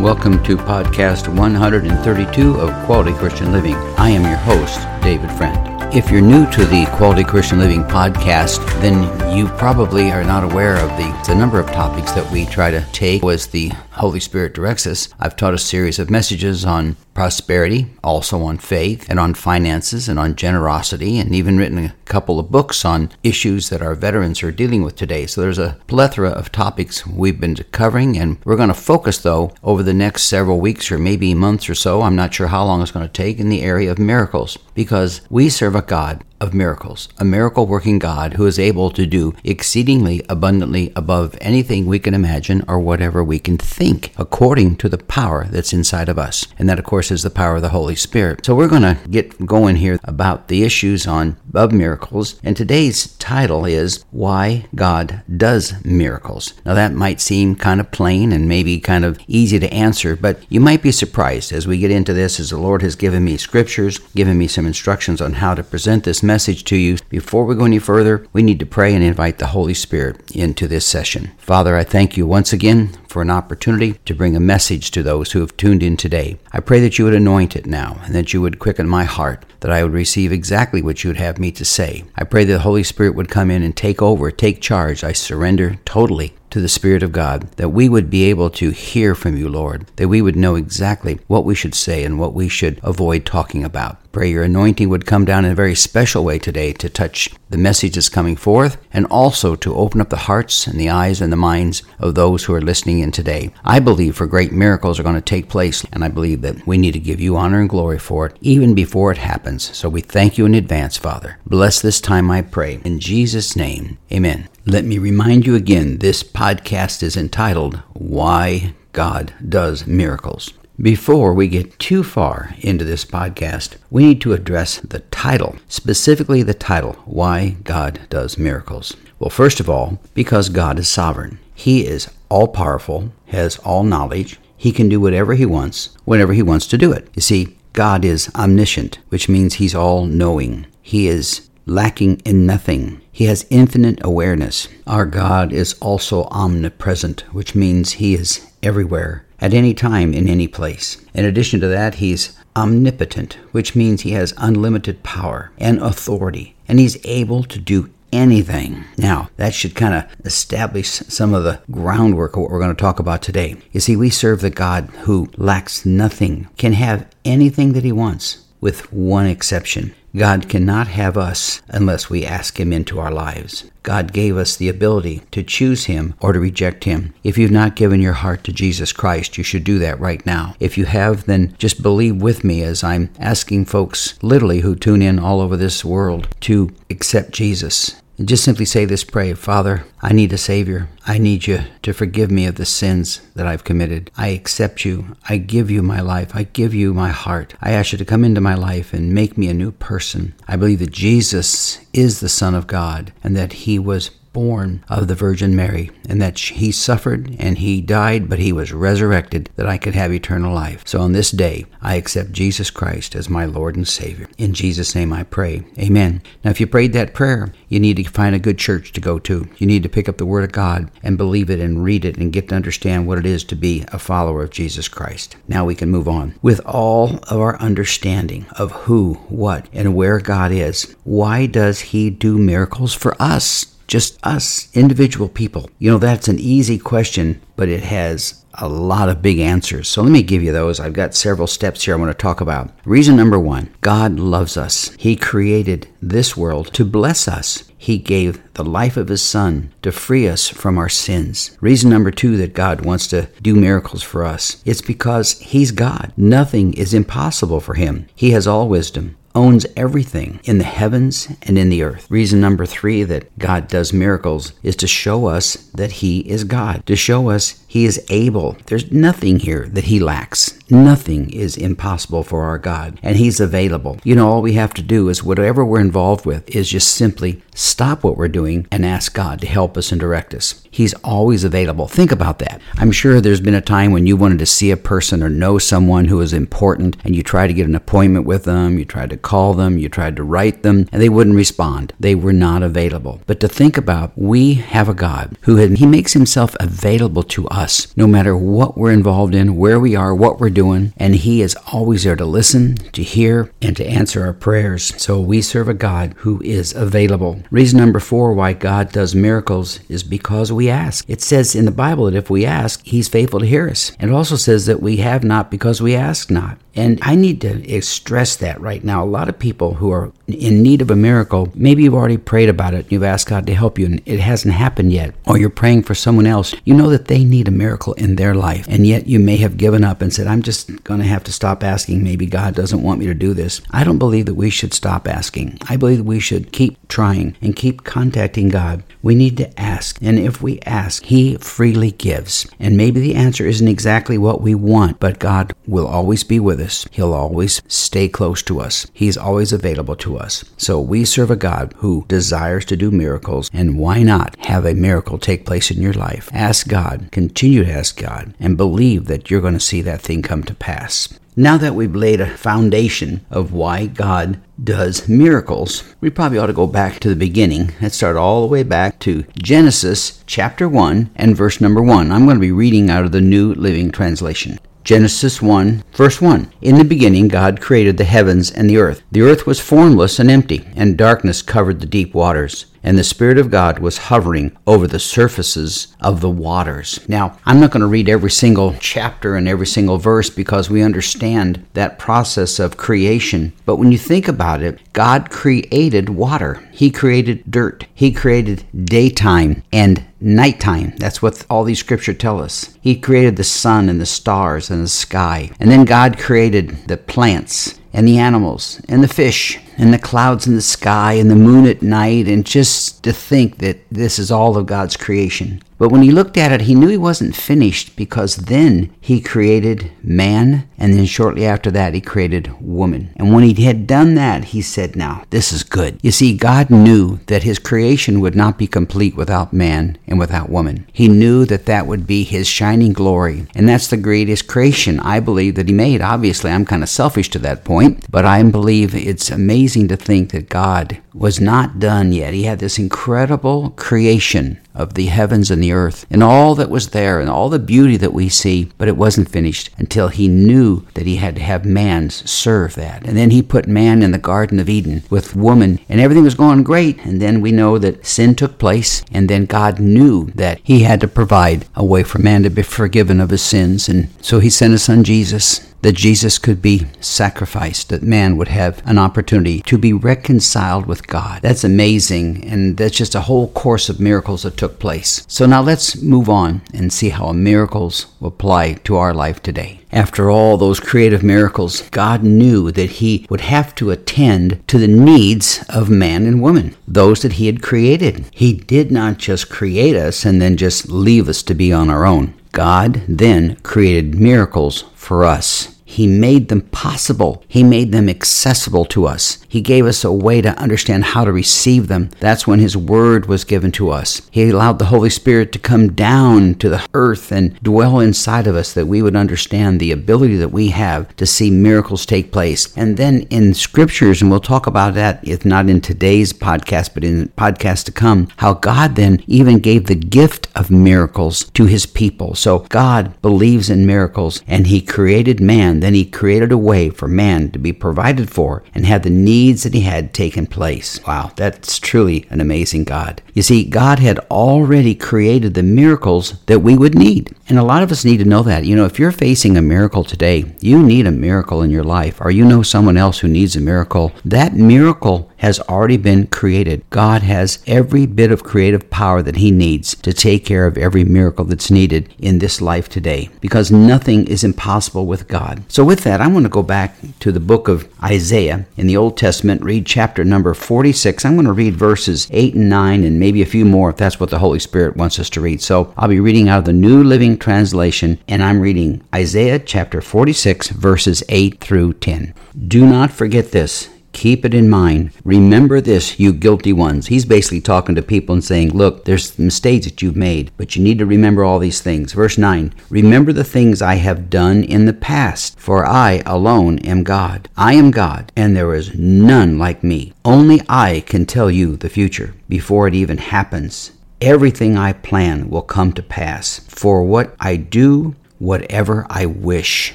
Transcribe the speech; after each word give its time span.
Welcome 0.00 0.42
to 0.44 0.56
podcast 0.56 1.28
132 1.28 2.54
of 2.54 2.86
Quality 2.86 3.12
Christian 3.18 3.52
Living. 3.52 3.74
I 3.98 4.08
am 4.08 4.22
your 4.22 4.38
host, 4.38 4.80
David 5.02 5.30
Friend. 5.32 5.94
If 5.94 6.10
you're 6.10 6.22
new 6.22 6.50
to 6.52 6.64
the 6.64 6.86
Quality 6.96 7.22
Christian 7.22 7.58
Living 7.58 7.82
podcast, 7.82 8.64
then 8.80 9.02
you 9.30 9.46
probably 9.46 10.10
are 10.10 10.24
not 10.24 10.42
aware 10.42 10.74
of 10.76 10.88
the, 10.96 11.24
the 11.26 11.34
number 11.34 11.60
of 11.60 11.66
topics 11.68 12.10
that 12.12 12.28
we 12.32 12.44
try 12.46 12.68
to 12.68 12.84
take 12.92 13.22
as 13.24 13.46
the 13.46 13.68
Holy 13.92 14.18
Spirit 14.18 14.54
directs 14.54 14.88
us. 14.88 15.08
I've 15.20 15.36
taught 15.36 15.54
a 15.54 15.58
series 15.58 16.00
of 16.00 16.10
messages 16.10 16.64
on 16.64 16.96
prosperity, 17.14 17.86
also 18.02 18.42
on 18.42 18.58
faith, 18.58 19.08
and 19.08 19.20
on 19.20 19.34
finances, 19.34 20.08
and 20.08 20.18
on 20.18 20.34
generosity, 20.34 21.18
and 21.18 21.32
even 21.32 21.58
written 21.58 21.78
a 21.78 21.94
couple 22.06 22.40
of 22.40 22.50
books 22.50 22.84
on 22.84 23.12
issues 23.22 23.68
that 23.68 23.82
our 23.82 23.94
veterans 23.94 24.42
are 24.42 24.50
dealing 24.50 24.82
with 24.82 24.96
today. 24.96 25.26
So 25.26 25.40
there's 25.40 25.58
a 25.58 25.78
plethora 25.86 26.30
of 26.30 26.50
topics 26.50 27.06
we've 27.06 27.38
been 27.38 27.54
covering, 27.54 28.18
and 28.18 28.38
we're 28.44 28.56
going 28.56 28.68
to 28.68 28.74
focus, 28.74 29.18
though, 29.18 29.52
over 29.62 29.84
the 29.84 29.94
next 29.94 30.24
several 30.24 30.60
weeks 30.60 30.90
or 30.90 30.98
maybe 30.98 31.34
months 31.34 31.68
or 31.68 31.74
so. 31.76 32.02
I'm 32.02 32.16
not 32.16 32.34
sure 32.34 32.48
how 32.48 32.64
long 32.64 32.82
it's 32.82 32.90
going 32.90 33.06
to 33.06 33.12
take 33.12 33.38
in 33.38 33.48
the 33.48 33.62
area 33.62 33.92
of 33.92 33.98
miracles, 33.98 34.58
because 34.74 35.20
we 35.30 35.48
serve 35.50 35.76
a 35.76 35.82
God 35.82 36.24
of 36.40 36.54
miracles, 36.54 37.08
a 37.18 37.24
miracle 37.24 37.66
working 37.66 37.98
God 37.98 38.34
who 38.34 38.46
is 38.46 38.58
able 38.58 38.90
to 38.90 39.06
do 39.06 39.34
exceedingly 39.44 40.22
abundantly 40.28 40.92
above 40.96 41.36
anything 41.40 41.86
we 41.86 41.98
can 41.98 42.14
imagine 42.14 42.64
or 42.66 42.80
whatever 42.80 43.22
we 43.22 43.38
can 43.38 43.58
think, 43.58 44.12
according 44.16 44.76
to 44.76 44.88
the 44.88 44.98
power 44.98 45.44
that's 45.44 45.72
inside 45.72 46.08
of 46.08 46.18
us. 46.18 46.46
And 46.58 46.68
that, 46.68 46.78
of 46.78 46.84
course, 46.84 47.10
is 47.10 47.22
the 47.22 47.30
power 47.30 47.56
of 47.56 47.62
the 47.62 47.68
Holy 47.70 47.96
Spirit. 47.96 48.44
So 48.46 48.54
we're 48.54 48.68
going 48.68 48.82
to 48.82 48.98
get 49.10 49.46
going 49.46 49.76
here 49.76 49.98
about 50.04 50.48
the 50.48 50.64
issues 50.64 51.06
on 51.06 51.36
of 51.54 51.72
miracles. 51.72 52.40
And 52.42 52.56
today's 52.56 53.14
title 53.16 53.64
is 53.64 54.04
Why 54.10 54.66
God 54.74 55.22
Does 55.36 55.84
Miracles. 55.84 56.54
Now 56.64 56.74
that 56.74 56.92
might 56.92 57.20
seem 57.20 57.56
kind 57.56 57.80
of 57.80 57.90
plain 57.90 58.32
and 58.32 58.48
maybe 58.48 58.80
kind 58.80 59.04
of 59.04 59.18
easy 59.26 59.58
to 59.58 59.72
answer, 59.72 60.16
but 60.16 60.40
you 60.48 60.60
might 60.60 60.82
be 60.82 60.92
surprised 60.92 61.52
as 61.52 61.66
we 61.66 61.78
get 61.78 61.90
into 61.90 62.12
this 62.12 62.40
as 62.40 62.50
the 62.50 62.58
Lord 62.58 62.82
has 62.82 62.96
given 62.96 63.24
me 63.24 63.36
scriptures, 63.36 63.98
given 64.14 64.38
me 64.38 64.46
some 64.46 64.66
instructions 64.66 65.20
on 65.20 65.34
how 65.34 65.54
to 65.54 65.62
present 65.62 66.04
this 66.04 66.22
message 66.30 66.62
to 66.62 66.76
you. 66.76 66.96
Before 67.08 67.44
we 67.44 67.56
go 67.56 67.64
any 67.64 67.80
further, 67.80 68.24
we 68.32 68.44
need 68.44 68.60
to 68.60 68.64
pray 68.64 68.94
and 68.94 69.02
invite 69.02 69.38
the 69.38 69.48
Holy 69.48 69.74
Spirit 69.74 70.30
into 70.30 70.68
this 70.68 70.86
session. 70.86 71.32
Father, 71.38 71.74
I 71.74 71.82
thank 71.82 72.16
you 72.16 72.24
once 72.24 72.52
again 72.52 72.96
for 73.08 73.20
an 73.20 73.30
opportunity 73.30 73.94
to 74.04 74.14
bring 74.14 74.36
a 74.36 74.40
message 74.54 74.92
to 74.92 75.02
those 75.02 75.32
who 75.32 75.40
have 75.40 75.56
tuned 75.56 75.82
in 75.82 75.96
today. 75.96 76.38
I 76.52 76.60
pray 76.60 76.78
that 76.80 76.96
you 76.96 77.04
would 77.04 77.14
anoint 77.14 77.56
it 77.56 77.66
now 77.66 78.00
and 78.04 78.14
that 78.14 78.32
you 78.32 78.40
would 78.40 78.60
quicken 78.60 78.88
my 78.88 79.02
heart, 79.02 79.44
that 79.58 79.72
I 79.72 79.82
would 79.82 79.92
receive 79.92 80.30
exactly 80.30 80.82
what 80.82 81.02
you 81.02 81.10
would 81.10 81.16
have 81.16 81.40
me 81.40 81.50
to 81.50 81.64
say. 81.64 82.04
I 82.16 82.22
pray 82.22 82.44
that 82.44 82.52
the 82.52 82.60
Holy 82.60 82.84
Spirit 82.84 83.16
would 83.16 83.28
come 83.28 83.50
in 83.50 83.64
and 83.64 83.76
take 83.76 84.00
over, 84.00 84.30
take 84.30 84.60
charge. 84.60 85.02
I 85.02 85.12
surrender 85.12 85.80
totally 85.84 86.34
to 86.50 86.60
the 86.60 86.68
Spirit 86.68 87.02
of 87.02 87.12
God, 87.12 87.50
that 87.52 87.70
we 87.70 87.88
would 87.88 88.10
be 88.10 88.24
able 88.24 88.50
to 88.50 88.70
hear 88.70 89.14
from 89.14 89.36
you, 89.36 89.48
Lord, 89.48 89.86
that 89.96 90.08
we 90.08 90.20
would 90.20 90.36
know 90.36 90.56
exactly 90.56 91.20
what 91.28 91.44
we 91.44 91.54
should 91.54 91.74
say 91.74 92.04
and 92.04 92.18
what 92.18 92.34
we 92.34 92.48
should 92.48 92.80
avoid 92.82 93.24
talking 93.24 93.64
about. 93.64 93.98
Pray 94.12 94.30
your 94.30 94.42
anointing 94.42 94.88
would 94.88 95.06
come 95.06 95.24
down 95.24 95.44
in 95.44 95.52
a 95.52 95.54
very 95.54 95.76
special 95.76 96.24
way 96.24 96.36
today 96.36 96.72
to 96.72 96.88
touch 96.88 97.30
the 97.48 97.56
message 97.56 97.94
that's 97.94 98.08
coming 98.08 98.34
forth 98.34 98.76
and 98.92 99.06
also 99.06 99.54
to 99.54 99.74
open 99.74 100.00
up 100.00 100.08
the 100.08 100.16
hearts 100.16 100.66
and 100.66 100.80
the 100.80 100.90
eyes 100.90 101.20
and 101.20 101.32
the 101.32 101.36
minds 101.36 101.84
of 102.00 102.16
those 102.16 102.42
who 102.42 102.52
are 102.52 102.60
listening 102.60 102.98
in 102.98 103.12
today. 103.12 103.52
I 103.64 103.78
believe 103.78 104.16
for 104.16 104.26
great 104.26 104.50
miracles 104.50 104.98
are 104.98 105.04
going 105.04 105.14
to 105.14 105.20
take 105.20 105.48
place, 105.48 105.84
and 105.92 106.02
I 106.02 106.08
believe 106.08 106.42
that 106.42 106.66
we 106.66 106.76
need 106.76 106.92
to 106.92 106.98
give 106.98 107.20
you 107.20 107.36
honor 107.36 107.60
and 107.60 107.68
glory 107.68 108.00
for 108.00 108.26
it 108.26 108.36
even 108.40 108.74
before 108.74 109.12
it 109.12 109.18
happens. 109.18 109.76
So 109.76 109.88
we 109.88 110.00
thank 110.00 110.36
you 110.36 110.44
in 110.44 110.54
advance, 110.54 110.96
Father. 110.96 111.38
Bless 111.46 111.80
this 111.80 112.00
time, 112.00 112.32
I 112.32 112.42
pray. 112.42 112.80
In 112.84 112.98
Jesus' 112.98 113.54
name, 113.54 113.98
amen. 114.10 114.48
Let 114.66 114.84
me 114.84 114.98
remind 114.98 115.46
you 115.46 115.54
again 115.54 115.98
this 115.98 116.24
podcast 116.24 117.04
is 117.04 117.16
entitled 117.16 117.76
Why 117.92 118.74
God 118.92 119.32
Does 119.48 119.86
Miracles. 119.86 120.52
Before 120.80 121.34
we 121.34 121.46
get 121.48 121.78
too 121.78 122.02
far 122.02 122.54
into 122.60 122.86
this 122.86 123.04
podcast, 123.04 123.76
we 123.90 124.02
need 124.02 124.22
to 124.22 124.32
address 124.32 124.78
the 124.78 125.00
title, 125.00 125.56
specifically 125.68 126.42
the 126.42 126.54
title, 126.54 126.94
Why 127.04 127.56
God 127.64 128.00
Does 128.08 128.38
Miracles. 128.38 128.96
Well, 129.18 129.28
first 129.28 129.60
of 129.60 129.68
all, 129.68 130.00
because 130.14 130.48
God 130.48 130.78
is 130.78 130.88
sovereign. 130.88 131.38
He 131.54 131.86
is 131.86 132.08
all 132.30 132.48
powerful, 132.48 133.12
has 133.26 133.58
all 133.58 133.84
knowledge. 133.84 134.38
He 134.56 134.72
can 134.72 134.88
do 134.88 135.02
whatever 135.02 135.34
he 135.34 135.44
wants, 135.44 135.90
whenever 136.06 136.32
he 136.32 136.40
wants 136.40 136.66
to 136.68 136.78
do 136.78 136.92
it. 136.92 137.10
You 137.14 137.20
see, 137.20 137.58
God 137.74 138.02
is 138.02 138.30
omniscient, 138.34 139.00
which 139.10 139.28
means 139.28 139.54
he's 139.56 139.74
all 139.74 140.06
knowing. 140.06 140.66
He 140.80 141.08
is 141.08 141.50
lacking 141.66 142.20
in 142.24 142.46
nothing. 142.46 143.02
He 143.12 143.26
has 143.26 143.46
infinite 143.50 143.98
awareness. 144.02 144.66
Our 144.86 145.04
God 145.04 145.52
is 145.52 145.74
also 145.74 146.24
omnipresent, 146.30 147.20
which 147.32 147.54
means 147.54 147.92
he 147.92 148.14
is 148.14 148.50
everywhere 148.62 149.26
at 149.40 149.54
any 149.54 149.74
time 149.74 150.12
in 150.12 150.28
any 150.28 150.48
place. 150.48 151.04
In 151.14 151.24
addition 151.24 151.60
to 151.60 151.68
that, 151.68 151.96
he's 151.96 152.36
omnipotent, 152.56 153.34
which 153.52 153.76
means 153.76 154.02
he 154.02 154.12
has 154.12 154.34
unlimited 154.36 155.02
power 155.02 155.50
and 155.58 155.80
authority, 155.80 156.54
and 156.68 156.78
he's 156.78 157.04
able 157.06 157.44
to 157.44 157.58
do 157.58 157.90
anything. 158.12 158.84
Now, 158.98 159.30
that 159.36 159.54
should 159.54 159.74
kind 159.74 159.94
of 159.94 160.04
establish 160.26 160.88
some 160.88 161.32
of 161.32 161.44
the 161.44 161.60
groundwork 161.70 162.36
of 162.36 162.42
what 162.42 162.50
we're 162.50 162.58
going 162.58 162.74
to 162.74 162.80
talk 162.80 162.98
about 162.98 163.22
today. 163.22 163.56
You 163.72 163.80
see, 163.80 163.96
we 163.96 164.10
serve 164.10 164.40
the 164.40 164.50
God 164.50 164.86
who 165.02 165.28
lacks 165.36 165.86
nothing, 165.86 166.48
can 166.56 166.72
have 166.72 167.08
anything 167.24 167.72
that 167.74 167.84
he 167.84 167.92
wants, 167.92 168.44
with 168.60 168.92
one 168.92 169.26
exception. 169.26 169.94
God 170.16 170.48
cannot 170.48 170.88
have 170.88 171.16
us 171.16 171.62
unless 171.68 172.10
we 172.10 172.26
ask 172.26 172.58
Him 172.58 172.72
into 172.72 172.98
our 172.98 173.12
lives. 173.12 173.70
God 173.82 174.12
gave 174.12 174.36
us 174.36 174.56
the 174.56 174.68
ability 174.68 175.22
to 175.30 175.42
choose 175.42 175.84
Him 175.84 176.14
or 176.20 176.32
to 176.32 176.40
reject 176.40 176.84
Him. 176.84 177.14
If 177.22 177.38
you've 177.38 177.50
not 177.50 177.76
given 177.76 178.00
your 178.00 178.14
heart 178.14 178.44
to 178.44 178.52
Jesus 178.52 178.92
Christ, 178.92 179.38
you 179.38 179.44
should 179.44 179.64
do 179.64 179.78
that 179.78 180.00
right 180.00 180.24
now. 180.26 180.54
If 180.58 180.76
you 180.76 180.84
have, 180.86 181.26
then 181.26 181.54
just 181.58 181.82
believe 181.82 182.20
with 182.20 182.44
me 182.44 182.62
as 182.62 182.82
I'm 182.82 183.10
asking 183.18 183.66
folks, 183.66 184.18
literally, 184.22 184.60
who 184.60 184.74
tune 184.74 185.00
in 185.00 185.18
all 185.18 185.40
over 185.40 185.56
this 185.56 185.84
world, 185.84 186.28
to 186.40 186.70
accept 186.90 187.32
Jesus 187.32 187.99
and 188.20 188.28
just 188.28 188.44
simply 188.44 188.66
say 188.66 188.84
this 188.84 189.02
prayer 189.02 189.34
Father, 189.34 189.86
I 190.02 190.12
need 190.12 190.30
a 190.34 190.36
Savior. 190.36 190.90
I 191.06 191.16
need 191.16 191.46
you 191.46 191.60
to 191.80 191.94
forgive 191.94 192.30
me 192.30 192.44
of 192.44 192.56
the 192.56 192.66
sins 192.66 193.22
that 193.34 193.46
I've 193.46 193.64
committed. 193.64 194.10
I 194.14 194.28
accept 194.28 194.84
you. 194.84 195.16
I 195.30 195.38
give 195.38 195.70
you 195.70 195.82
my 195.82 196.02
life. 196.02 196.36
I 196.36 196.42
give 196.42 196.74
you 196.74 196.92
my 196.92 197.08
heart. 197.08 197.54
I 197.62 197.70
ask 197.70 197.92
you 197.92 197.98
to 197.98 198.04
come 198.04 198.22
into 198.22 198.42
my 198.42 198.54
life 198.54 198.92
and 198.92 199.14
make 199.14 199.38
me 199.38 199.48
a 199.48 199.54
new 199.54 199.72
person. 199.72 200.34
I 200.46 200.56
believe 200.56 200.80
that 200.80 200.90
Jesus 200.90 201.80
is 201.94 202.20
the 202.20 202.28
Son 202.28 202.54
of 202.54 202.66
God 202.66 203.14
and 203.24 203.34
that 203.38 203.54
He 203.54 203.78
was 203.78 204.10
born 204.32 204.84
of 204.88 205.08
the 205.08 205.14
Virgin 205.14 205.56
Mary, 205.56 205.90
and 206.08 206.20
that 206.20 206.38
he 206.38 206.72
suffered 206.72 207.36
and 207.38 207.58
he 207.58 207.80
died, 207.80 208.28
but 208.28 208.38
he 208.38 208.52
was 208.52 208.72
resurrected 208.72 209.50
that 209.56 209.66
I 209.66 209.78
could 209.78 209.94
have 209.94 210.12
eternal 210.12 210.54
life. 210.54 210.82
So 210.86 211.00
on 211.00 211.12
this 211.12 211.30
day, 211.30 211.66
I 211.82 211.96
accept 211.96 212.32
Jesus 212.32 212.70
Christ 212.70 213.14
as 213.14 213.28
my 213.28 213.44
Lord 213.44 213.76
and 213.76 213.86
Savior. 213.86 214.28
In 214.38 214.54
Jesus' 214.54 214.94
name 214.94 215.12
I 215.12 215.24
pray. 215.24 215.64
Amen. 215.78 216.22
Now, 216.44 216.50
if 216.50 216.60
you 216.60 216.66
prayed 216.66 216.92
that 216.92 217.14
prayer, 217.14 217.52
you 217.68 217.80
need 217.80 217.96
to 217.96 218.04
find 218.04 218.34
a 218.34 218.40
good 218.40 218.58
church 218.58 218.92
to 218.92 219.00
go 219.00 219.18
to. 219.20 219.48
You 219.58 219.66
need 219.66 219.82
to 219.82 219.88
pick 219.88 220.08
up 220.08 220.18
the 220.18 220.26
Word 220.26 220.44
of 220.44 220.52
God 220.52 220.90
and 221.02 221.18
believe 221.18 221.50
it 221.50 221.60
and 221.60 221.84
read 221.84 222.04
it 222.04 222.16
and 222.16 222.32
get 222.32 222.48
to 222.48 222.54
understand 222.54 223.06
what 223.06 223.18
it 223.18 223.26
is 223.26 223.44
to 223.44 223.56
be 223.56 223.84
a 223.88 223.98
follower 223.98 224.42
of 224.42 224.50
Jesus 224.50 224.88
Christ. 224.88 225.36
Now 225.48 225.64
we 225.64 225.74
can 225.74 225.90
move 225.90 226.08
on. 226.08 226.34
With 226.42 226.60
all 226.66 227.18
of 227.28 227.40
our 227.40 227.58
understanding 227.60 228.46
of 228.58 228.72
who, 228.72 229.14
what, 229.28 229.68
and 229.72 229.94
where 229.94 230.20
God 230.20 230.52
is, 230.52 230.94
why 231.04 231.46
does 231.46 231.80
He 231.80 232.10
do 232.10 232.38
miracles 232.38 232.94
for 232.94 233.20
us? 233.20 233.76
Just 233.90 234.24
us 234.24 234.68
individual 234.74 235.28
people? 235.28 235.68
You 235.78 235.90
know, 235.90 235.98
that's 235.98 236.28
an 236.28 236.38
easy 236.38 236.78
question, 236.78 237.42
but 237.56 237.68
it 237.68 237.82
has 237.82 238.44
a 238.54 238.68
lot 238.68 239.08
of 239.08 239.20
big 239.20 239.40
answers. 239.40 239.88
So 239.88 240.02
let 240.02 240.12
me 240.12 240.22
give 240.22 240.42
you 240.42 240.52
those. 240.52 240.78
I've 240.78 240.92
got 240.92 241.14
several 241.14 241.46
steps 241.46 241.84
here 241.84 241.94
I 241.94 241.98
want 241.98 242.10
to 242.10 242.22
talk 242.22 242.40
about. 242.40 242.70
Reason 242.84 243.16
number 243.16 243.38
one 243.38 243.74
God 243.80 244.18
loves 244.18 244.56
us. 244.56 244.92
He 244.98 245.16
created 245.16 245.88
this 246.00 246.36
world 246.36 246.72
to 246.74 246.84
bless 246.84 247.26
us. 247.26 247.64
He 247.76 247.96
gave 247.98 248.40
the 248.54 248.64
life 248.64 248.96
of 248.96 249.08
His 249.08 249.22
Son 249.22 249.72
to 249.82 249.90
free 249.90 250.28
us 250.28 250.48
from 250.48 250.76
our 250.78 250.88
sins. 250.88 251.56
Reason 251.60 251.88
number 251.88 252.10
two 252.10 252.36
that 252.36 252.54
God 252.54 252.84
wants 252.84 253.06
to 253.08 253.28
do 253.42 253.54
miracles 253.56 254.02
for 254.02 254.24
us 254.24 254.62
it's 254.64 254.82
because 254.82 255.38
He's 255.40 255.72
God. 255.72 256.12
Nothing 256.16 256.74
is 256.74 256.94
impossible 256.94 257.60
for 257.60 257.74
Him. 257.74 258.06
He 258.14 258.30
has 258.30 258.46
all 258.46 258.68
wisdom 258.68 259.16
owns 259.34 259.66
everything 259.76 260.40
in 260.44 260.58
the 260.58 260.64
heavens 260.64 261.28
and 261.42 261.58
in 261.58 261.68
the 261.70 261.82
earth. 261.82 262.10
Reason 262.10 262.40
number 262.40 262.66
three 262.66 263.04
that 263.04 263.38
God 263.38 263.68
does 263.68 263.92
miracles 263.92 264.52
is 264.62 264.76
to 264.76 264.86
show 264.86 265.26
us 265.26 265.54
that 265.74 265.92
He 265.92 266.20
is 266.20 266.44
God, 266.44 266.84
to 266.86 266.96
show 266.96 267.30
us 267.30 267.64
He 267.70 267.84
is 267.84 268.04
able. 268.10 268.56
There's 268.66 268.90
nothing 268.90 269.38
here 269.38 269.68
that 269.68 269.84
He 269.84 270.00
lacks. 270.00 270.58
Nothing 270.68 271.32
is 271.32 271.56
impossible 271.56 272.24
for 272.24 272.42
our 272.42 272.58
God, 272.58 272.98
and 273.00 273.16
He's 273.16 273.38
available. 273.38 274.00
You 274.02 274.16
know, 274.16 274.28
all 274.28 274.42
we 274.42 274.54
have 274.54 274.74
to 274.74 274.82
do 274.82 275.08
is 275.08 275.22
whatever 275.22 275.64
we're 275.64 275.80
involved 275.80 276.26
with 276.26 276.52
is 276.54 276.68
just 276.68 276.92
simply 276.92 277.42
stop 277.54 278.02
what 278.02 278.16
we're 278.16 278.26
doing 278.26 278.66
and 278.72 278.84
ask 278.84 279.14
God 279.14 279.40
to 279.40 279.46
help 279.46 279.76
us 279.76 279.92
and 279.92 280.00
direct 280.00 280.34
us. 280.34 280.66
He's 280.68 280.94
always 280.94 281.44
available. 281.44 281.86
Think 281.86 282.10
about 282.10 282.40
that. 282.40 282.60
I'm 282.76 282.92
sure 282.92 283.20
there's 283.20 283.40
been 283.40 283.54
a 283.54 283.60
time 283.60 283.92
when 283.92 284.06
you 284.06 284.16
wanted 284.16 284.40
to 284.40 284.46
see 284.46 284.70
a 284.72 284.76
person 284.76 285.22
or 285.22 285.28
know 285.28 285.58
someone 285.58 286.06
who 286.06 286.20
is 286.20 286.32
important 286.32 286.96
and 287.04 287.14
you 287.14 287.22
tried 287.22 287.48
to 287.48 287.54
get 287.54 287.66
an 287.66 287.74
appointment 287.74 288.26
with 288.26 288.44
them, 288.44 288.78
you 288.78 288.84
tried 288.84 289.10
to 289.10 289.16
call 289.16 289.54
them, 289.54 289.78
you 289.78 289.88
tried 289.88 290.16
to 290.16 290.24
write 290.24 290.62
them, 290.62 290.88
and 290.92 291.00
they 291.02 291.08
wouldn't 291.08 291.36
respond. 291.36 291.92
They 292.00 292.14
were 292.14 292.32
not 292.32 292.62
available. 292.62 293.20
But 293.26 293.38
to 293.40 293.48
think 293.48 293.76
about, 293.76 294.12
we 294.16 294.54
have 294.54 294.88
a 294.88 294.94
God 294.94 295.36
who 295.42 295.56
he 295.56 295.86
makes 295.86 296.14
himself 296.14 296.56
available 296.58 297.22
to 297.24 297.46
us 297.48 297.59
us, 297.60 297.94
no 297.96 298.06
matter 298.06 298.36
what 298.36 298.76
we're 298.76 298.90
involved 298.90 299.34
in, 299.34 299.56
where 299.56 299.78
we 299.78 299.94
are, 299.94 300.14
what 300.14 300.40
we're 300.40 300.50
doing, 300.50 300.92
and 300.96 301.14
He 301.14 301.42
is 301.42 301.56
always 301.72 302.04
there 302.04 302.16
to 302.16 302.24
listen, 302.24 302.76
to 302.92 303.02
hear, 303.02 303.52
and 303.60 303.76
to 303.76 303.86
answer 303.86 304.24
our 304.24 304.32
prayers. 304.32 304.94
So 305.00 305.20
we 305.20 305.42
serve 305.42 305.68
a 305.68 305.74
God 305.74 306.14
who 306.18 306.40
is 306.42 306.74
available. 306.74 307.42
Reason 307.50 307.78
number 307.78 308.00
four 308.00 308.32
why 308.32 308.54
God 308.54 308.92
does 308.92 309.14
miracles 309.14 309.80
is 309.88 310.02
because 310.02 310.50
we 310.50 310.70
ask. 310.70 311.04
It 311.08 311.20
says 311.20 311.54
in 311.54 311.66
the 311.66 311.70
Bible 311.70 312.06
that 312.06 312.16
if 312.16 312.30
we 312.30 312.46
ask, 312.46 312.84
He's 312.84 313.08
faithful 313.08 313.40
to 313.40 313.46
hear 313.46 313.68
us. 313.68 313.92
It 314.00 314.10
also 314.10 314.36
says 314.36 314.66
that 314.66 314.80
we 314.80 314.96
have 314.96 315.22
not 315.22 315.50
because 315.50 315.82
we 315.82 315.94
ask 315.94 316.30
not. 316.30 316.58
And 316.80 316.98
I 317.02 317.14
need 317.14 317.42
to 317.42 317.82
stress 317.82 318.36
that 318.36 318.58
right 318.58 318.82
now. 318.82 319.04
A 319.04 319.04
lot 319.04 319.28
of 319.28 319.38
people 319.38 319.74
who 319.74 319.92
are 319.92 320.12
in 320.26 320.62
need 320.62 320.80
of 320.80 320.90
a 320.90 320.96
miracle, 320.96 321.52
maybe 321.54 321.82
you've 321.82 321.94
already 321.94 322.16
prayed 322.16 322.48
about 322.48 322.72
it, 322.72 322.90
you've 322.90 323.02
asked 323.02 323.28
God 323.28 323.46
to 323.48 323.54
help 323.54 323.78
you, 323.78 323.84
and 323.84 324.00
it 324.06 324.18
hasn't 324.18 324.54
happened 324.54 324.90
yet, 324.90 325.14
or 325.26 325.36
you're 325.36 325.50
praying 325.50 325.82
for 325.82 325.94
someone 325.94 326.24
else. 326.26 326.54
You 326.64 326.72
know 326.72 326.88
that 326.88 327.08
they 327.08 327.22
need 327.22 327.48
a 327.48 327.50
miracle 327.50 327.92
in 327.94 328.16
their 328.16 328.34
life, 328.34 328.66
and 328.66 328.86
yet 328.86 329.06
you 329.06 329.20
may 329.20 329.36
have 329.36 329.58
given 329.58 329.84
up 329.84 330.00
and 330.00 330.10
said, 330.10 330.26
I'm 330.26 330.40
just 330.40 330.82
going 330.84 331.00
to 331.00 331.06
have 331.06 331.24
to 331.24 331.32
stop 331.32 331.62
asking. 331.62 332.02
Maybe 332.02 332.24
God 332.24 332.54
doesn't 332.54 332.82
want 332.82 333.00
me 333.00 333.06
to 333.06 333.14
do 333.14 333.34
this. 333.34 333.60
I 333.70 333.84
don't 333.84 333.98
believe 333.98 334.24
that 334.24 334.34
we 334.34 334.48
should 334.48 334.72
stop 334.72 335.06
asking. 335.06 335.58
I 335.68 335.76
believe 335.76 335.98
that 335.98 336.04
we 336.04 336.20
should 336.20 336.50
keep 336.50 336.78
trying 336.88 337.36
and 337.42 337.54
keep 337.54 337.84
contacting 337.84 338.48
God. 338.48 338.84
We 339.02 339.14
need 339.14 339.36
to 339.38 339.60
ask, 339.60 339.98
and 340.00 340.18
if 340.18 340.40
we 340.40 340.60
ask, 340.60 341.04
He 341.04 341.36
freely 341.36 341.90
gives. 341.90 342.46
And 342.58 342.76
maybe 342.76 343.00
the 343.00 343.16
answer 343.16 343.46
isn't 343.46 343.68
exactly 343.68 344.16
what 344.16 344.40
we 344.40 344.54
want, 344.54 344.98
but 344.98 345.18
God 345.18 345.52
will 345.66 345.86
always 345.86 346.24
be 346.24 346.40
with 346.40 346.60
us. 346.60 346.69
He'll 346.92 347.12
always 347.12 347.62
stay 347.68 348.08
close 348.08 348.42
to 348.44 348.60
us. 348.60 348.86
He's 348.92 349.16
always 349.16 349.52
available 349.52 349.96
to 349.96 350.16
us. 350.16 350.44
So 350.56 350.80
we 350.80 351.04
serve 351.04 351.30
a 351.30 351.36
God 351.36 351.74
who 351.76 352.04
desires 352.08 352.64
to 352.66 352.76
do 352.76 352.90
miracles, 352.90 353.50
and 353.52 353.78
why 353.78 354.02
not 354.02 354.36
have 354.46 354.64
a 354.64 354.74
miracle 354.74 355.18
take 355.18 355.46
place 355.46 355.70
in 355.70 355.82
your 355.82 355.92
life? 355.92 356.28
Ask 356.32 356.68
God, 356.68 357.08
continue 357.10 357.64
to 357.64 357.72
ask 357.72 357.96
God, 358.00 358.34
and 358.38 358.56
believe 358.56 359.06
that 359.06 359.30
you're 359.30 359.40
going 359.40 359.54
to 359.54 359.60
see 359.60 359.82
that 359.82 360.00
thing 360.00 360.22
come 360.22 360.44
to 360.44 360.54
pass. 360.54 361.08
Now 361.36 361.56
that 361.58 361.74
we've 361.74 361.94
laid 361.94 362.20
a 362.20 362.36
foundation 362.36 363.24
of 363.30 363.52
why 363.52 363.86
God 363.86 364.40
does 364.62 365.08
miracles, 365.08 365.84
we 366.00 366.10
probably 366.10 366.38
ought 366.38 366.48
to 366.48 366.52
go 366.52 366.66
back 366.66 367.00
to 367.00 367.08
the 367.08 367.16
beginning. 367.16 367.72
Let's 367.80 367.96
start 367.96 368.16
all 368.16 368.42
the 368.42 368.52
way 368.52 368.62
back 368.62 368.98
to 369.00 369.24
Genesis 369.38 370.22
chapter 370.26 370.68
1 370.68 371.10
and 371.14 371.36
verse 371.36 371.60
number 371.60 371.82
1. 371.82 372.10
I'm 372.10 372.24
going 372.24 372.36
to 372.36 372.40
be 372.40 372.52
reading 372.52 372.90
out 372.90 373.04
of 373.04 373.12
the 373.12 373.20
New 373.20 373.54
Living 373.54 373.90
Translation. 373.90 374.58
Genesis 374.84 375.42
1, 375.42 375.84
verse 375.92 376.20
1. 376.20 376.52
In 376.62 376.76
the 376.76 376.84
beginning, 376.84 377.28
God 377.28 377.60
created 377.60 377.96
the 377.96 378.04
heavens 378.04 378.50
and 378.50 378.68
the 378.68 378.78
earth. 378.78 379.02
The 379.12 379.22
earth 379.22 379.46
was 379.46 379.60
formless 379.60 380.18
and 380.18 380.30
empty, 380.30 380.66
and 380.74 380.96
darkness 380.96 381.42
covered 381.42 381.80
the 381.80 381.86
deep 381.86 382.14
waters 382.14 382.66
and 382.82 382.98
the 382.98 383.04
Spirit 383.04 383.38
of 383.38 383.50
God 383.50 383.78
was 383.78 383.98
hovering 383.98 384.56
over 384.66 384.86
the 384.86 384.98
surfaces 384.98 385.94
of 386.00 386.20
the 386.20 386.30
waters. 386.30 387.00
Now, 387.08 387.38
I'm 387.44 387.60
not 387.60 387.70
going 387.70 387.80
to 387.80 387.86
read 387.86 388.08
every 388.08 388.30
single 388.30 388.74
chapter 388.80 389.34
and 389.34 389.48
every 389.48 389.66
single 389.66 389.98
verse 389.98 390.30
because 390.30 390.70
we 390.70 390.82
understand 390.82 391.66
that 391.74 391.98
process 391.98 392.58
of 392.58 392.76
creation. 392.76 393.52
But 393.66 393.76
when 393.76 393.92
you 393.92 393.98
think 393.98 394.28
about 394.28 394.62
it, 394.62 394.80
God 394.92 395.30
created 395.30 396.10
water, 396.10 396.66
He 396.72 396.90
created 396.90 397.44
dirt, 397.50 397.86
He 397.94 398.12
created 398.12 398.64
daytime 398.86 399.62
and 399.72 400.04
nighttime. 400.20 400.94
That's 400.98 401.22
what 401.22 401.44
all 401.48 401.64
these 401.64 401.80
scripture 401.80 402.14
tell 402.14 402.40
us. 402.40 402.76
He 402.80 402.96
created 402.96 403.36
the 403.36 403.44
sun 403.44 403.88
and 403.88 404.00
the 404.00 404.06
stars 404.06 404.70
and 404.70 404.84
the 404.84 404.88
sky. 404.88 405.50
And 405.58 405.70
then 405.70 405.84
God 405.84 406.18
created 406.18 406.88
the 406.88 406.96
plants 406.96 407.79
and 407.92 408.06
the 408.06 408.18
animals 408.18 408.80
and 408.88 409.02
the 409.02 409.08
fish 409.08 409.58
and 409.76 409.92
the 409.92 409.98
clouds 409.98 410.46
in 410.46 410.54
the 410.54 410.62
sky 410.62 411.14
and 411.14 411.30
the 411.30 411.36
moon 411.36 411.66
at 411.66 411.82
night, 411.82 412.28
and 412.28 412.46
just 412.46 413.02
to 413.02 413.12
think 413.12 413.58
that 413.58 413.78
this 413.90 414.18
is 414.18 414.30
all 414.30 414.56
of 414.56 414.66
God's 414.66 414.96
creation. 414.96 415.62
But 415.80 415.90
when 415.90 416.02
he 416.02 416.10
looked 416.10 416.36
at 416.36 416.52
it, 416.52 416.60
he 416.60 416.74
knew 416.74 416.88
he 416.88 416.98
wasn't 416.98 417.34
finished 417.34 417.96
because 417.96 418.36
then 418.36 418.94
he 419.00 419.18
created 419.18 419.90
man, 420.02 420.68
and 420.76 420.92
then 420.92 421.06
shortly 421.06 421.46
after 421.46 421.70
that, 421.70 421.94
he 421.94 422.02
created 422.02 422.54
woman. 422.60 423.14
And 423.16 423.32
when 423.32 423.44
he 423.44 423.64
had 423.64 423.86
done 423.86 424.14
that, 424.16 424.44
he 424.44 424.60
said, 424.60 424.94
Now, 424.94 425.24
this 425.30 425.54
is 425.54 425.62
good. 425.62 425.98
You 426.02 426.10
see, 426.10 426.36
God 426.36 426.68
knew 426.68 427.20
that 427.28 427.44
his 427.44 427.58
creation 427.58 428.20
would 428.20 428.36
not 428.36 428.58
be 428.58 428.66
complete 428.66 429.16
without 429.16 429.54
man 429.54 429.96
and 430.06 430.18
without 430.18 430.50
woman. 430.50 430.86
He 430.92 431.08
knew 431.08 431.46
that 431.46 431.64
that 431.64 431.86
would 431.86 432.06
be 432.06 432.24
his 432.24 432.46
shining 432.46 432.92
glory, 432.92 433.46
and 433.54 433.66
that's 433.66 433.88
the 433.88 433.96
greatest 433.96 434.48
creation 434.48 435.00
I 435.00 435.18
believe 435.18 435.54
that 435.54 435.68
he 435.68 435.74
made. 435.74 436.02
Obviously, 436.02 436.50
I'm 436.50 436.66
kind 436.66 436.82
of 436.82 436.90
selfish 436.90 437.30
to 437.30 437.38
that 437.38 437.64
point, 437.64 438.04
but 438.10 438.26
I 438.26 438.42
believe 438.42 438.94
it's 438.94 439.30
amazing 439.30 439.88
to 439.88 439.96
think 439.96 440.32
that 440.32 440.50
God 440.50 440.98
was 441.14 441.40
not 441.40 441.78
done 441.78 442.12
yet. 442.12 442.34
He 442.34 442.42
had 442.42 442.58
this 442.58 442.78
incredible 442.78 443.70
creation 443.70 444.60
of 444.80 444.94
the 444.94 445.06
heavens 445.06 445.50
and 445.50 445.62
the 445.62 445.72
earth 445.72 446.06
and 446.10 446.22
all 446.22 446.54
that 446.54 446.70
was 446.70 446.90
there 446.90 447.20
and 447.20 447.28
all 447.28 447.48
the 447.48 447.58
beauty 447.58 447.96
that 447.98 448.14
we 448.14 448.28
see, 448.28 448.70
but 448.78 448.88
it 448.88 448.96
wasn't 448.96 449.30
finished 449.30 449.70
until 449.76 450.08
he 450.08 450.26
knew 450.26 450.86
that 450.94 451.06
he 451.06 451.16
had 451.16 451.34
to 451.36 451.42
have 451.42 451.64
man 451.64 452.08
serve 452.10 452.74
that. 452.74 453.04
And 453.06 453.16
then 453.16 453.30
he 453.30 453.42
put 453.42 453.66
man 453.66 454.02
in 454.02 454.12
the 454.12 454.18
Garden 454.18 454.58
of 454.58 454.68
Eden 454.68 455.02
with 455.10 455.36
woman, 455.36 455.78
and 455.88 456.00
everything 456.00 456.24
was 456.24 456.34
going 456.34 456.62
great. 456.62 456.98
And 457.04 457.20
then 457.20 457.40
we 457.40 457.52
know 457.52 457.78
that 457.78 458.06
sin 458.06 458.34
took 458.34 458.58
place, 458.58 459.04
and 459.12 459.28
then 459.28 459.44
God 459.46 459.78
knew 459.78 460.26
that 460.34 460.60
he 460.62 460.80
had 460.80 461.00
to 461.00 461.08
provide 461.08 461.66
a 461.74 461.84
way 461.84 462.02
for 462.02 462.18
man 462.18 462.42
to 462.42 462.50
be 462.50 462.62
forgiven 462.62 463.20
of 463.20 463.30
his 463.30 463.42
sins. 463.42 463.88
And 463.88 464.08
so 464.20 464.40
he 464.40 464.50
sent 464.50 464.72
his 464.72 464.84
son 464.84 465.04
Jesus 465.04 465.69
that 465.82 465.92
Jesus 465.92 466.38
could 466.38 466.60
be 466.60 466.86
sacrificed, 467.00 467.88
that 467.88 468.02
man 468.02 468.36
would 468.36 468.48
have 468.48 468.82
an 468.84 468.98
opportunity 468.98 469.60
to 469.62 469.78
be 469.78 469.92
reconciled 469.92 470.86
with 470.86 471.06
God. 471.06 471.42
That's 471.42 471.64
amazing, 471.64 472.44
and 472.44 472.76
that's 472.76 472.96
just 472.96 473.14
a 473.14 473.22
whole 473.22 473.48
course 473.48 473.88
of 473.88 474.00
miracles 474.00 474.42
that 474.42 474.56
took 474.56 474.78
place. 474.78 475.24
So 475.28 475.46
now 475.46 475.62
let's 475.62 476.00
move 476.00 476.28
on 476.28 476.62
and 476.74 476.92
see 476.92 477.10
how 477.10 477.32
miracles 477.32 478.06
apply 478.20 478.74
to 478.84 478.96
our 478.96 479.14
life 479.14 479.42
today. 479.42 479.80
After 479.92 480.30
all 480.30 480.56
those 480.56 480.78
creative 480.78 481.22
miracles, 481.22 481.88
God 481.90 482.22
knew 482.22 482.70
that 482.70 482.90
He 482.90 483.26
would 483.28 483.40
have 483.40 483.74
to 483.76 483.90
attend 483.90 484.66
to 484.68 484.78
the 484.78 484.86
needs 484.86 485.64
of 485.68 485.90
man 485.90 486.26
and 486.26 486.40
woman, 486.40 486.76
those 486.86 487.22
that 487.22 487.34
He 487.34 487.46
had 487.46 487.62
created. 487.62 488.26
He 488.30 488.52
did 488.52 488.92
not 488.92 489.18
just 489.18 489.50
create 489.50 489.96
us 489.96 490.24
and 490.24 490.40
then 490.40 490.56
just 490.56 490.88
leave 490.88 491.28
us 491.28 491.42
to 491.44 491.54
be 491.54 491.72
on 491.72 491.90
our 491.90 492.06
own. 492.06 492.34
God 492.52 493.02
then 493.08 493.56
created 493.56 494.14
miracles 494.14 494.84
for 494.94 495.24
us. 495.24 495.79
He 495.90 496.06
made 496.06 496.46
them 496.48 496.60
possible. 496.60 497.42
He 497.48 497.64
made 497.64 497.90
them 497.90 498.08
accessible 498.08 498.84
to 498.86 499.06
us. 499.06 499.44
He 499.48 499.60
gave 499.60 499.86
us 499.86 500.04
a 500.04 500.12
way 500.12 500.40
to 500.40 500.56
understand 500.56 501.02
how 501.02 501.24
to 501.24 501.32
receive 501.32 501.88
them. 501.88 502.10
That's 502.20 502.46
when 502.46 502.60
His 502.60 502.76
Word 502.76 503.26
was 503.26 503.42
given 503.42 503.72
to 503.72 503.90
us. 503.90 504.22
He 504.30 504.48
allowed 504.48 504.78
the 504.78 504.84
Holy 504.84 505.10
Spirit 505.10 505.50
to 505.50 505.58
come 505.58 505.92
down 505.92 506.54
to 506.54 506.68
the 506.68 506.86
earth 506.94 507.32
and 507.32 507.60
dwell 507.60 507.98
inside 507.98 508.46
of 508.46 508.54
us 508.54 508.72
that 508.74 508.86
we 508.86 509.02
would 509.02 509.16
understand 509.16 509.80
the 509.80 509.90
ability 509.90 510.36
that 510.36 510.50
we 510.50 510.68
have 510.68 511.14
to 511.16 511.26
see 511.26 511.50
miracles 511.50 512.06
take 512.06 512.30
place. 512.30 512.72
And 512.76 512.96
then 512.96 513.22
in 513.22 513.52
scriptures, 513.52 514.22
and 514.22 514.30
we'll 514.30 514.38
talk 514.38 514.68
about 514.68 514.94
that 514.94 515.26
if 515.26 515.44
not 515.44 515.68
in 515.68 515.80
today's 515.80 516.32
podcast, 516.32 516.94
but 516.94 517.02
in 517.02 517.30
podcasts 517.30 517.84
to 517.86 517.92
come, 517.92 518.28
how 518.36 518.54
God 518.54 518.94
then 518.94 519.24
even 519.26 519.58
gave 519.58 519.86
the 519.86 519.96
gift 519.96 520.46
of 520.54 520.70
miracles 520.70 521.50
to 521.54 521.66
His 521.66 521.84
people. 521.84 522.36
So 522.36 522.60
God 522.68 523.20
believes 523.22 523.68
in 523.68 523.86
miracles 523.86 524.40
and 524.46 524.68
He 524.68 524.80
created 524.80 525.40
man. 525.40 525.79
Then 525.80 525.94
He 525.94 526.04
created 526.04 526.52
a 526.52 526.58
way 526.58 526.90
for 526.90 527.08
man 527.08 527.50
to 527.50 527.58
be 527.58 527.72
provided 527.72 528.30
for 528.30 528.62
and 528.74 528.86
have 528.86 529.02
the 529.02 529.10
needs 529.10 529.62
that 529.62 529.74
he 529.74 529.82
had 529.82 530.12
taken 530.12 530.46
place. 530.46 531.00
Wow, 531.06 531.32
that's 531.36 531.78
truly 531.78 532.26
an 532.30 532.40
amazing 532.40 532.84
God. 532.84 533.22
You 533.34 533.42
see, 533.42 533.64
God 533.64 533.98
had 533.98 534.18
already 534.30 534.94
created 534.94 535.54
the 535.54 535.62
miracles 535.62 536.40
that 536.46 536.60
we 536.60 536.76
would 536.76 536.94
need. 536.94 537.34
And 537.48 537.58
a 537.58 537.64
lot 537.64 537.82
of 537.82 537.90
us 537.90 538.04
need 538.04 538.18
to 538.18 538.24
know 538.24 538.42
that. 538.44 538.64
You 538.64 538.76
know, 538.76 538.84
if 538.84 538.98
you're 538.98 539.12
facing 539.12 539.56
a 539.56 539.62
miracle 539.62 540.04
today, 540.04 540.44
you 540.60 540.80
need 540.80 541.06
a 541.06 541.12
miracle 541.12 541.62
in 541.62 541.70
your 541.70 541.82
life, 541.82 542.20
or 542.20 542.30
you 542.30 542.44
know 542.44 542.62
someone 542.62 542.96
else 542.96 543.18
who 543.18 543.28
needs 543.28 543.56
a 543.56 543.60
miracle, 543.60 544.12
that 544.24 544.54
miracle 544.54 545.30
has 545.38 545.58
already 545.60 545.96
been 545.96 546.26
created. 546.26 546.84
God 546.90 547.22
has 547.22 547.62
every 547.66 548.06
bit 548.06 548.30
of 548.30 548.44
creative 548.44 548.88
power 548.90 549.22
that 549.22 549.36
He 549.36 549.50
needs 549.50 549.96
to 549.96 550.12
take 550.12 550.44
care 550.44 550.66
of 550.66 550.78
every 550.78 551.02
miracle 551.02 551.44
that's 551.44 551.70
needed 551.70 552.14
in 552.18 552.38
this 552.38 552.60
life 552.60 552.88
today 552.88 553.30
because 553.40 553.72
nothing 553.72 554.26
is 554.26 554.44
impossible 554.44 555.06
with 555.06 555.26
God. 555.26 555.64
So, 555.70 555.84
with 555.84 556.00
that, 556.00 556.20
I'm 556.20 556.32
going 556.32 556.42
to 556.42 556.50
go 556.50 556.64
back 556.64 556.96
to 557.20 557.30
the 557.30 557.38
book 557.38 557.68
of 557.68 557.88
Isaiah 558.02 558.66
in 558.76 558.88
the 558.88 558.96
Old 558.96 559.16
Testament, 559.16 559.62
read 559.62 559.86
chapter 559.86 560.24
number 560.24 560.52
46. 560.52 561.24
I'm 561.24 561.36
going 561.36 561.46
to 561.46 561.52
read 561.52 561.76
verses 561.76 562.26
8 562.32 562.54
and 562.54 562.68
9 562.68 563.04
and 563.04 563.20
maybe 563.20 563.40
a 563.40 563.46
few 563.46 563.64
more 563.64 563.90
if 563.90 563.96
that's 563.96 564.18
what 564.18 564.30
the 564.30 564.40
Holy 564.40 564.58
Spirit 564.58 564.96
wants 564.96 565.20
us 565.20 565.30
to 565.30 565.40
read. 565.40 565.62
So, 565.62 565.94
I'll 565.96 566.08
be 566.08 566.18
reading 566.18 566.48
out 566.48 566.58
of 566.58 566.64
the 566.64 566.72
New 566.72 567.04
Living 567.04 567.38
Translation 567.38 568.18
and 568.26 568.42
I'm 568.42 568.60
reading 568.60 569.04
Isaiah 569.14 569.60
chapter 569.60 570.00
46, 570.00 570.70
verses 570.70 571.22
8 571.28 571.60
through 571.60 571.92
10. 571.94 572.34
Do 572.66 572.84
not 572.84 573.12
forget 573.12 573.52
this 573.52 573.90
Keep 574.12 574.44
it 574.44 574.54
in 574.54 574.68
mind. 574.68 575.12
Remember 575.24 575.80
this, 575.80 576.18
you 576.18 576.32
guilty 576.32 576.72
ones. 576.72 577.06
He's 577.06 577.24
basically 577.24 577.60
talking 577.60 577.94
to 577.94 578.02
people 578.02 578.32
and 578.34 578.44
saying, 578.44 578.70
Look, 578.70 579.04
there's 579.04 579.38
mistakes 579.38 579.86
that 579.86 580.02
you've 580.02 580.16
made, 580.16 580.50
but 580.56 580.74
you 580.76 580.82
need 580.82 580.98
to 580.98 581.06
remember 581.06 581.44
all 581.44 581.58
these 581.58 581.80
things. 581.80 582.12
Verse 582.12 582.36
9 582.36 582.74
Remember 582.90 583.32
the 583.32 583.44
things 583.44 583.80
I 583.80 583.94
have 583.94 584.28
done 584.28 584.64
in 584.64 584.84
the 584.86 584.92
past, 584.92 585.58
for 585.58 585.86
I 585.86 586.22
alone 586.26 586.78
am 586.80 587.04
God. 587.04 587.48
I 587.56 587.74
am 587.74 587.90
God, 587.90 588.32
and 588.36 588.56
there 588.56 588.74
is 588.74 588.94
none 588.94 589.58
like 589.58 589.84
me. 589.84 590.12
Only 590.24 590.60
I 590.68 591.00
can 591.06 591.24
tell 591.24 591.50
you 591.50 591.76
the 591.76 591.88
future 591.88 592.34
before 592.48 592.88
it 592.88 592.94
even 592.94 593.18
happens. 593.18 593.92
everything 594.20 594.76
I 594.76 594.92
plan 594.92 595.48
will 595.48 595.62
come 595.62 595.92
to 595.94 596.02
pass. 596.02 596.60
For 596.68 597.02
what 597.02 597.34
I 597.40 597.56
do, 597.56 598.14
whatever 598.40 599.06
I 599.08 599.26
wish. 599.26 599.94